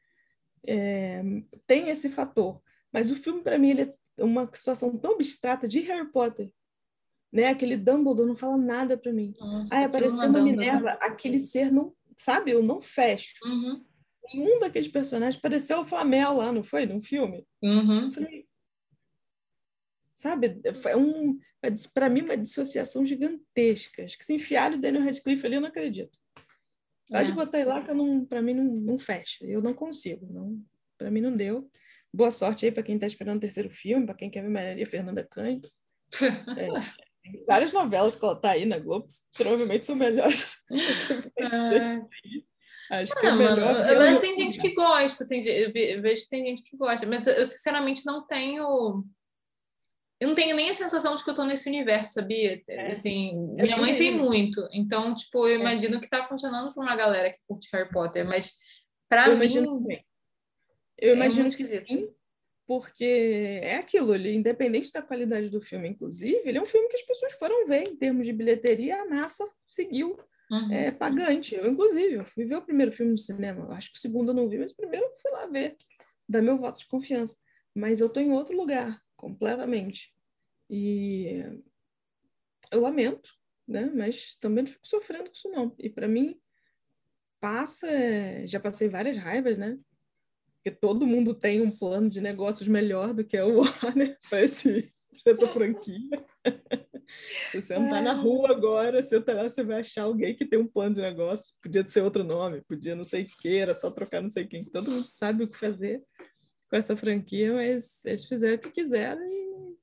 [0.67, 1.23] É,
[1.67, 2.61] tem esse fator.
[2.93, 6.51] Mas o filme, para mim, ele é uma situação tão abstrata de Harry Potter.
[7.33, 7.47] Né?
[7.47, 9.33] Aquele Dumbledore não fala nada para mim.
[9.39, 13.35] Nossa, Aí apareceu uma Minerva, aquele ser não, sabe, eu não fecho.
[13.45, 13.85] Uhum.
[14.35, 16.85] Nenhum daqueles personagens pareceu o Flamel lá, não foi?
[16.85, 17.47] Num filme?
[17.63, 18.13] Uhum.
[18.13, 18.47] Falei,
[20.15, 21.39] sabe, é um,
[21.95, 24.05] para mim, uma dissociação gigantesca.
[24.05, 26.19] Acho que se enfiar o Daniel Radcliffe ali, eu não acredito.
[27.09, 27.35] Pode é.
[27.35, 27.93] botar ele lá que
[28.29, 29.45] para mim não, não fecha.
[29.47, 30.27] Eu não consigo.
[30.31, 30.63] Não,
[30.99, 31.71] para mim não deu.
[32.13, 34.87] Boa sorte aí para quem está esperando o terceiro filme, para quem quer ver Maria
[34.87, 35.61] Fernanda Canho.
[36.21, 36.69] É,
[37.47, 39.07] várias novelas que ela está aí na Globo,
[39.37, 40.57] provavelmente são melhores.
[42.91, 43.85] Acho que é melhor.
[43.97, 47.45] Mano, tem gente que gosta, tem, eu vejo que tem gente que gosta, mas eu,
[47.45, 49.05] sinceramente não tenho.
[50.19, 52.61] Eu não tenho nem a sensação de que eu estou nesse universo, sabia?
[52.67, 52.91] É.
[52.91, 55.61] Assim, é minha mãe tem muito, então, tipo, eu é.
[55.61, 58.55] imagino que está funcionando para uma galera que curte Harry Potter, mas
[59.09, 59.47] para mim.
[61.01, 62.15] Imagino eu é imagino que sim,
[62.67, 66.97] porque é aquilo, ele, independente da qualidade do filme, inclusive, ele é um filme que
[66.97, 70.19] as pessoas foram ver em termos de bilheteria, a massa seguiu
[70.51, 70.73] uhum.
[70.73, 71.55] é, pagante.
[71.55, 74.35] Eu, inclusive, eu fui ver o primeiro filme no cinema, acho que o segundo eu
[74.35, 75.77] não vi, mas o primeiro eu fui lá ver,
[76.29, 77.37] dar meu voto de confiança.
[77.75, 80.13] Mas eu estou em outro lugar, completamente.
[80.69, 81.43] E
[82.71, 83.31] eu lamento,
[83.67, 83.91] né?
[83.95, 85.75] mas também não fico sofrendo com isso, não.
[85.79, 86.39] E para mim,
[87.41, 87.89] passa,
[88.47, 89.79] já passei várias raivas, né?
[90.59, 94.41] Porque todo mundo tem um plano de negócios melhor do que é o Warner para
[94.41, 96.27] essa franquia.
[97.51, 100.45] Se você não tá na rua agora, você tá lá, você vai achar alguém que
[100.45, 103.73] tem um plano de negócio, podia ser outro nome, podia não sei o que, era
[103.73, 104.65] só trocar não sei quem.
[104.65, 106.05] Todo mundo sabe o que fazer
[106.69, 109.77] com essa franquia, mas eles fizeram o que quiseram e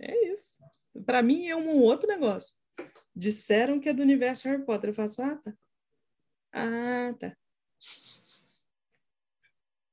[0.00, 0.54] é isso.
[1.04, 2.54] Para mim é um outro negócio.
[3.14, 4.90] Disseram que é do universo Harry Potter.
[4.90, 5.54] Eu faço, ah, tá.
[6.52, 7.36] Ah, tá.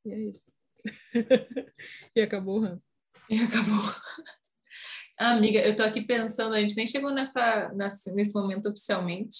[0.09, 0.51] E é isso.
[2.15, 2.85] e acabou o ranço.
[3.29, 3.83] E acabou.
[5.17, 9.37] Amiga, eu tô aqui pensando, a gente nem chegou nessa, nessa nesse momento oficialmente,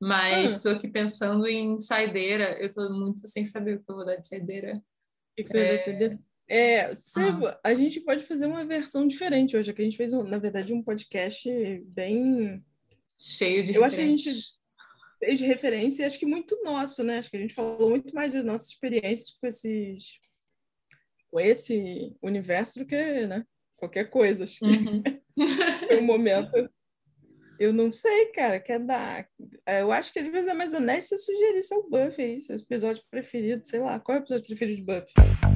[0.00, 0.74] mas estou ah.
[0.74, 2.58] aqui pensando em saideira.
[2.60, 4.76] Eu tô muito sem saber o que eu vou dar de saideira.
[4.76, 4.82] O
[5.36, 5.60] que, que você é...
[5.60, 6.18] vai dar de saideira?
[6.48, 7.60] É, ah.
[7.62, 10.82] a gente pode fazer uma versão diferente hoje, que a gente fez, na verdade, um
[10.82, 11.48] podcast
[11.86, 12.64] bem...
[13.16, 14.59] Cheio de Eu acho que a gente
[15.20, 17.18] fez de referência, acho que muito nosso, né?
[17.18, 20.18] Acho que a gente falou muito mais das nossas experiências com esses
[21.30, 23.44] com esse universo do que, né?
[23.76, 24.44] Qualquer coisa.
[24.44, 25.02] Acho que uhum.
[25.86, 26.68] foi um momento
[27.60, 29.28] eu não sei, cara, quer dar.
[29.66, 33.02] Eu acho que às vezes é mais honesto se sugerir seu Buff aí, seu episódio
[33.10, 34.00] preferido, sei lá.
[34.00, 35.49] Qual é o episódio preferido de Buff?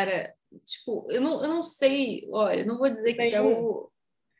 [0.00, 0.34] Cara,
[0.64, 3.90] tipo, eu não, eu não sei, olha, eu não vou dizer que é o.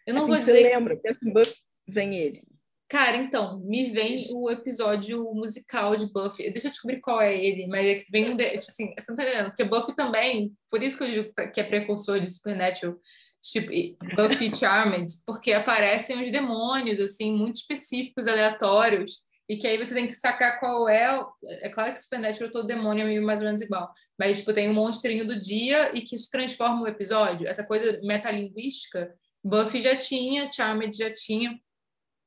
[0.07, 0.53] Eu não assim, vou dizer.
[0.53, 1.01] Você lembra,
[1.35, 1.55] Buff,
[1.87, 2.43] vem ele.
[2.89, 6.51] Cara, então, me vem o episódio musical de Buffy.
[6.51, 8.37] Deixa eu descobrir qual é ele, mas é que vem um.
[8.37, 8.45] De...
[8.57, 9.49] Tipo assim, você não tá entendendo?
[9.49, 12.97] Porque Buffy também, por isso que eu digo que é precursor de Supernatural,
[13.43, 13.71] tipo,
[14.17, 19.21] Buffy Charmed, porque aparecem uns demônios, assim, muito específicos, aleatórios,
[19.51, 21.21] e que aí você tem que sacar qual é.
[21.61, 24.71] É claro que Supernatural todo demônio é meio mais ou menos igual, mas, tipo, tem
[24.71, 27.49] um monstrinho do dia e que isso transforma o episódio.
[27.49, 31.59] Essa coisa metalinguística, Buffy já tinha, Charmed já tinha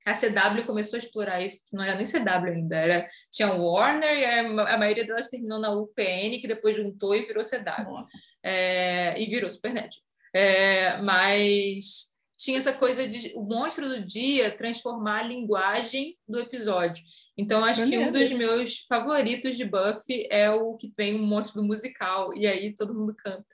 [0.05, 4.19] a CW começou a explorar isso, que não era nem CW ainda, era, tinha Warner
[4.19, 8.01] e a, a maioria delas terminou na UPN, que depois juntou e virou CW.
[8.43, 9.95] É, e virou Supernet.
[10.35, 12.12] É, mas
[12.43, 17.01] tinha essa coisa de o monstro do dia transformar a linguagem do episódio.
[17.37, 21.61] Então, acho que um dos meus favoritos de Buffy é o que vem o monstro
[21.61, 23.45] do musical, e aí todo mundo canta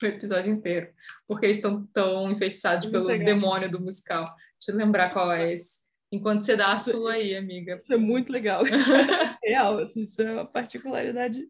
[0.00, 0.88] o episódio inteiro,
[1.26, 3.26] porque eles estão tão enfeitiçados Muito pelo legal.
[3.26, 4.24] demônio do musical.
[4.24, 5.88] Deixa eu lembrar qual é esse.
[6.12, 7.74] Enquanto você dá a sua aí, amiga.
[7.74, 8.62] Isso é muito legal.
[9.44, 11.44] Real, assim, isso é uma particularidade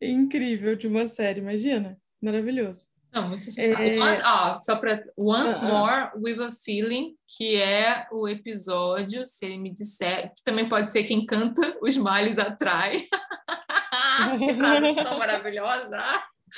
[0.00, 2.00] incrível de uma série, imagina.
[2.20, 2.91] Maravilhoso.
[3.12, 3.98] Não, muito é...
[4.00, 5.68] Once, ó, só para Once uh -uh.
[5.68, 10.90] More with a Feeling, que é o episódio, se ele me disser, que também pode
[10.90, 13.06] ser quem canta Os Males Atrai.
[14.38, 16.02] que tradução maravilhosa!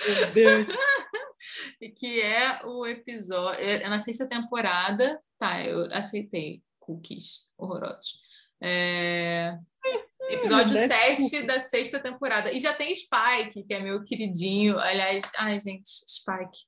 [0.06, 0.66] Meu Deus.
[1.82, 8.20] e que é o episódio, é, é na sexta temporada, tá, eu aceitei cookies horrorosos.
[8.62, 9.58] É...
[10.28, 12.52] Episódio 7 da sexta temporada.
[12.52, 14.78] E já tem Spike, que é meu queridinho.
[14.78, 16.64] Aliás, ai, gente, Spike.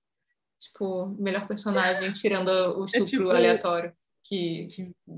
[0.59, 3.31] Tipo, melhor personagem, tirando o é estupro é tipo...
[3.31, 3.95] aleatório
[4.29, 4.67] que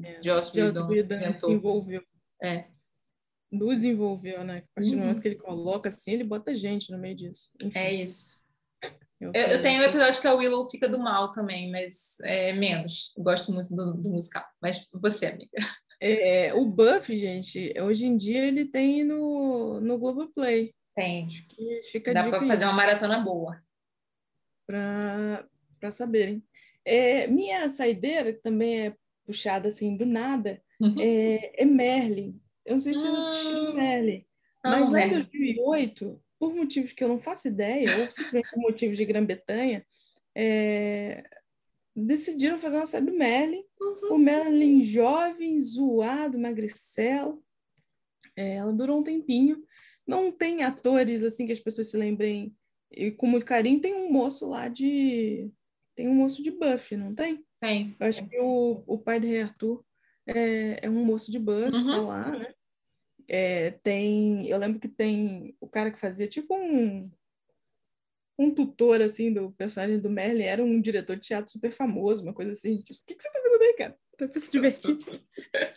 [0.05, 0.21] é.
[0.23, 2.03] Joss Whedon se envolveu.
[2.43, 2.67] É.
[3.51, 4.59] Nos envolveu, né?
[4.59, 5.07] A partir do uhum.
[5.07, 7.51] momento que ele coloca assim, ele bota gente no meio disso.
[7.63, 7.79] Enfim.
[7.79, 8.41] É isso.
[9.21, 13.13] Eu, eu, tenho um episódio que a Willow fica do mal também, mas é menos.
[13.17, 14.45] Eu gosto muito do, do musical.
[14.63, 15.51] Mas você, amiga.
[16.01, 20.73] É, o Buff, gente, hoje em dia ele tem no, no Globoplay.
[20.95, 21.29] Tem.
[21.91, 23.63] Fica Dá para fazer uma maratona boa.
[24.67, 26.43] Para saberem.
[26.85, 28.95] É, minha saideira, que também é
[29.27, 30.97] puxada assim do nada, uhum.
[30.99, 32.41] é, é Merlin.
[32.65, 33.75] Eu não sei se vocês assistiram hum.
[33.75, 34.25] Merlin.
[34.65, 38.97] Mas lá em 2008, por motivos que eu não faço ideia, ou simplesmente por motivos
[38.97, 39.87] de Grã-Bretanha,
[40.35, 41.25] é,
[41.95, 43.65] decidiram fazer uma série do Merlin.
[43.81, 44.15] Uhum.
[44.15, 47.43] O Merlin jovem, zoado, magricelo.
[48.37, 49.65] É, ela durou um tempinho.
[50.07, 52.57] Não tem atores assim que as pessoas se lembrem
[52.91, 53.81] e com muito carinho.
[53.81, 55.51] Tem um moço lá de.
[55.95, 57.45] Tem um moço de Buffy, não tem?
[57.61, 57.97] Tem.
[57.99, 59.85] Eu acho que o, o pai de Rei Arthur
[60.27, 61.91] é, é um moço de Buffy, uhum.
[61.91, 62.55] tá lá, né?
[63.27, 67.11] É, tem, eu lembro que tem o cara que fazia tipo um
[68.39, 72.33] um tutor assim do personagem do Merlin era um diretor de teatro super famoso, uma
[72.33, 73.99] coisa assim, tipo, o que, que você tá fazendo aí, cara?
[74.17, 74.99] Tá pra se divertir.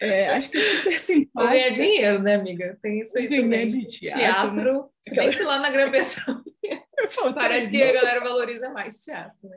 [0.02, 1.54] É, acho que é super simpático.
[1.54, 2.78] Ganhar dinheiro, né, amiga?
[2.82, 3.68] Tem isso aí também.
[3.68, 4.20] De teatro.
[4.20, 4.82] teatro.
[4.82, 4.90] Né?
[5.00, 6.44] Se bem que lá na Grã-Bretanha
[7.36, 9.38] parece que a galera valoriza mais teatro.
[9.44, 9.56] Né?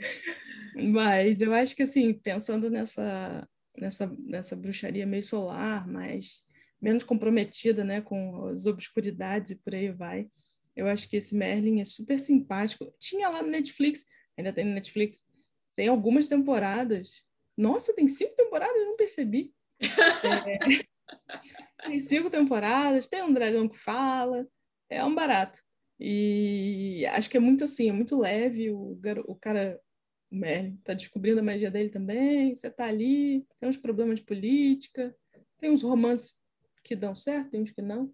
[0.85, 6.43] Mas eu acho que, assim, pensando nessa, nessa, nessa bruxaria meio solar, mais
[6.81, 10.29] menos comprometida né, com as obscuridades e por aí vai.
[10.77, 12.93] Eu acho que esse Merlin é super simpático.
[12.99, 14.07] Tinha lá no Netflix,
[14.37, 15.23] ainda tem no Netflix,
[15.77, 17.23] tem algumas temporadas.
[17.57, 18.77] Nossa, tem cinco temporadas?
[18.77, 19.53] Eu não percebi.
[21.85, 24.49] É, tem cinco temporadas, tem um dragão que fala,
[24.89, 25.61] é um barato.
[25.99, 28.71] E acho que é muito assim, é muito leve.
[28.71, 29.81] O, o cara,
[30.31, 32.55] o Merlin, tá descobrindo a magia dele também.
[32.55, 35.15] Você tá ali, tem uns problemas de política,
[35.59, 36.39] tem uns romances
[36.83, 38.13] que dão certo, tem uns que não.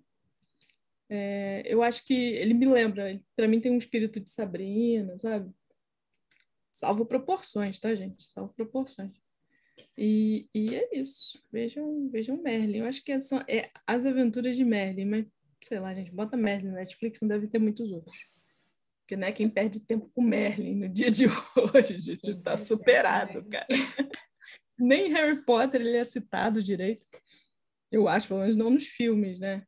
[1.12, 5.52] É, eu acho que ele me lembra, para mim tem um espírito de Sabrina, sabe?
[6.72, 8.22] Salvo proporções, tá, gente?
[8.22, 9.10] Salvo proporções.
[9.98, 11.42] E, e é isso.
[11.50, 12.78] Vejam, vejam Merlin.
[12.78, 15.26] Eu acho que é, só, é As Aventuras de Merlin, mas
[15.64, 18.16] sei lá, gente, bota Merlin na Netflix, não deve ter muitos outros.
[19.00, 21.26] Porque não é quem perde tempo com Merlin no dia de
[21.74, 23.66] hoje, está superado, cara.
[24.78, 27.04] Nem Harry Potter ele é citado direito.
[27.90, 29.66] Eu acho, pelo menos não nos filmes, né?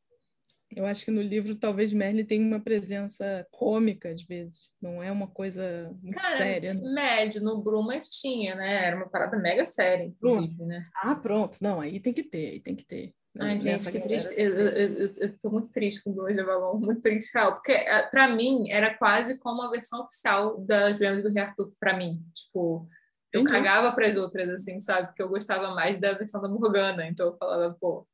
[0.76, 5.10] Eu acho que no livro talvez Merlin tenha uma presença cômica às vezes, não é
[5.10, 6.74] uma coisa muito Cara, séria.
[6.74, 6.80] Né?
[6.92, 8.86] Médio, no Brumas tinha, né?
[8.86, 10.86] Era uma parada mega séria, inclusive, né?
[10.96, 11.58] Ah, pronto.
[11.60, 13.14] Não, aí tem que ter, aí tem que ter.
[13.40, 14.34] Ai, gente, que triste.
[14.36, 17.72] Eu, eu, eu, tô muito triste com o Brumas de Avalon, muito triste, real, porque
[17.72, 21.96] eh, para mim era quase como a versão oficial das Lendas do Rei Arthur, para
[21.96, 22.22] mim.
[22.34, 22.86] Tipo,
[23.32, 23.46] eu uhum.
[23.46, 25.08] cagava para as outras, assim, sabe?
[25.08, 28.06] Porque eu gostava mais da versão da Morgana, então eu falava, pô.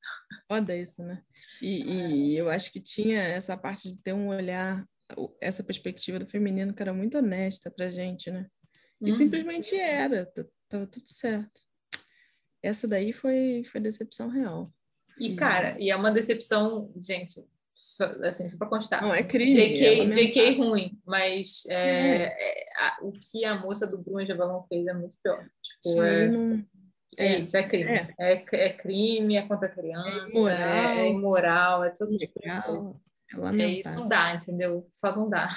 [0.46, 1.20] Foda isso, né?
[1.60, 4.84] E, e, eu acho que tinha essa parte de ter um olhar,
[5.40, 8.46] essa perspectiva do feminino que era muito honesta pra gente, né?
[9.00, 9.16] E uhum.
[9.16, 10.26] simplesmente era,
[10.68, 11.60] tava tudo certo.
[12.62, 14.72] Essa daí foi, foi decepção real.
[15.18, 19.02] E, cara, e é uma decepção, gente, só, assim, só para constar.
[19.02, 19.74] Não, é crime.
[19.74, 24.32] JK, é JK ruim, mas é, é, a, o que a moça do Bruno de
[24.32, 25.48] Avalon fez é muito pior.
[25.62, 26.64] Tipo, é, não...
[27.16, 27.90] é, isso, é crime.
[27.90, 28.14] É.
[28.18, 28.44] é.
[28.52, 32.94] É, crime, é contra a criança, é imoral, é, imoral, é tudo tipo de coisa.
[33.30, 34.88] É aí não dá, entendeu?
[34.92, 35.50] Só não dá.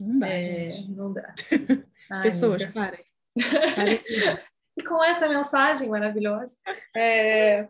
[0.00, 0.90] Não dá, gente.
[0.90, 1.34] Não dá.
[2.10, 3.04] Ai, Pessoas, parem.
[3.74, 4.00] parem.
[4.78, 6.56] e com essa mensagem maravilhosa,
[6.94, 7.66] é,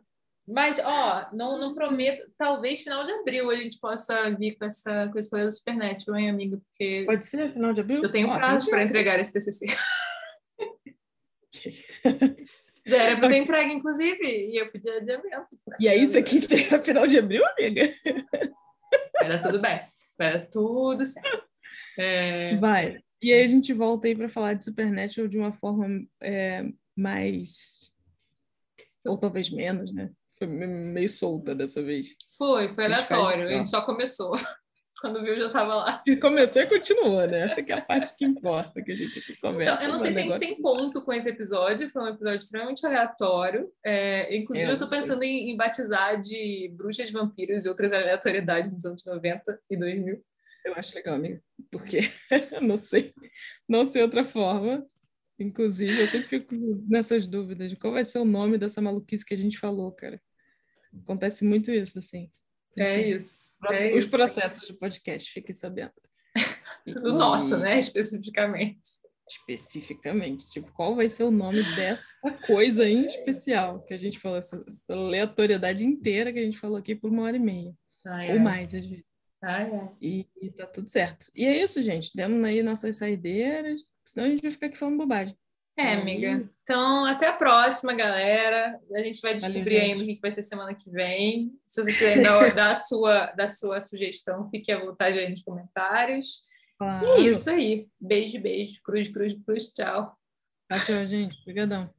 [0.48, 2.24] mas, ó, não, não prometo.
[2.38, 6.20] Talvez final de abril a gente possa vir com essa com esse rolê do Supernatural,
[6.20, 6.62] hein, amigo?
[6.68, 8.02] Porque Pode ser final de abril?
[8.02, 9.66] Eu tenho prazo para entregar esse TCC.
[12.86, 15.48] Já era para ter entregue, inclusive, e eu pedi adiamento.
[15.80, 17.92] E aí você quer entregar final de abril, amiga?
[19.18, 19.80] Vai dar tudo bem.
[20.16, 21.48] Dar tudo certo.
[21.98, 22.56] É...
[22.58, 23.00] Vai.
[23.20, 26.64] E aí a gente volta aí para falar de Supernatural de uma forma é,
[26.96, 27.90] mais...
[29.04, 30.10] Ou talvez menos, né?
[30.38, 32.14] Foi meio solta dessa vez.
[32.36, 33.46] Foi, foi aleatório.
[33.46, 34.36] A gente só começou.
[35.00, 36.02] Quando viu, já estava lá.
[36.20, 37.40] Começou e continuou, né?
[37.42, 39.74] Essa é a parte que importa, que a gente começa.
[39.74, 42.38] Então, eu não sei se a gente tem ponto com esse episódio, foi um episódio
[42.38, 43.70] extremamente aleatório.
[43.84, 48.84] É, inclusive, eu, estou pensando em, em, batizar de bruxas, vampiros e outras aleatoriedades dos
[48.86, 50.24] anos 90 e 2000.
[50.64, 51.40] Eu acho legal, amigo,
[51.70, 52.00] porque
[52.62, 53.14] não sei,
[53.68, 54.84] não sei outra forma.
[55.38, 56.54] Inclusive, eu sempre fico
[56.88, 60.20] nessas dúvidas de qual vai ser o nome dessa maluquice que a gente falou, cara.
[61.02, 62.30] Acontece muito isso, assim.
[62.78, 63.54] É isso.
[63.70, 64.10] É os isso.
[64.10, 65.92] processos do podcast, fiquem sabendo.
[66.86, 67.78] Do nosso, né?
[67.78, 68.80] Especificamente.
[69.28, 70.48] Especificamente.
[70.50, 74.62] Tipo, qual vai ser o nome dessa coisa em especial que a gente falou, essa,
[74.68, 77.74] essa aleatoriedade inteira que a gente falou aqui por uma hora e meia.
[78.06, 78.38] Ai, ou ai.
[78.38, 79.06] mais, às vezes.
[79.42, 79.70] Ai,
[80.00, 81.26] e, e tá tudo certo.
[81.34, 82.14] E é isso, gente.
[82.14, 85.36] Demos aí nossas saideiras, senão a gente vai ficar aqui falando bobagem.
[85.78, 86.48] É, amiga.
[86.62, 88.80] Então, até a próxima, galera.
[88.94, 91.52] A gente vai descobrir Valeu, ainda o que vai ser semana que vem.
[91.66, 95.28] Se vocês quiserem dar, dar, a sua, dar a sua sugestão, fique à vontade aí
[95.28, 96.44] nos comentários.
[96.78, 97.06] Claro.
[97.06, 97.86] E é isso aí.
[98.00, 98.80] Beijo, beijo.
[98.82, 99.72] Cruz, cruz, cruz.
[99.72, 100.16] Tchau.
[100.84, 101.38] Tchau, gente.
[101.42, 101.95] Obrigadão.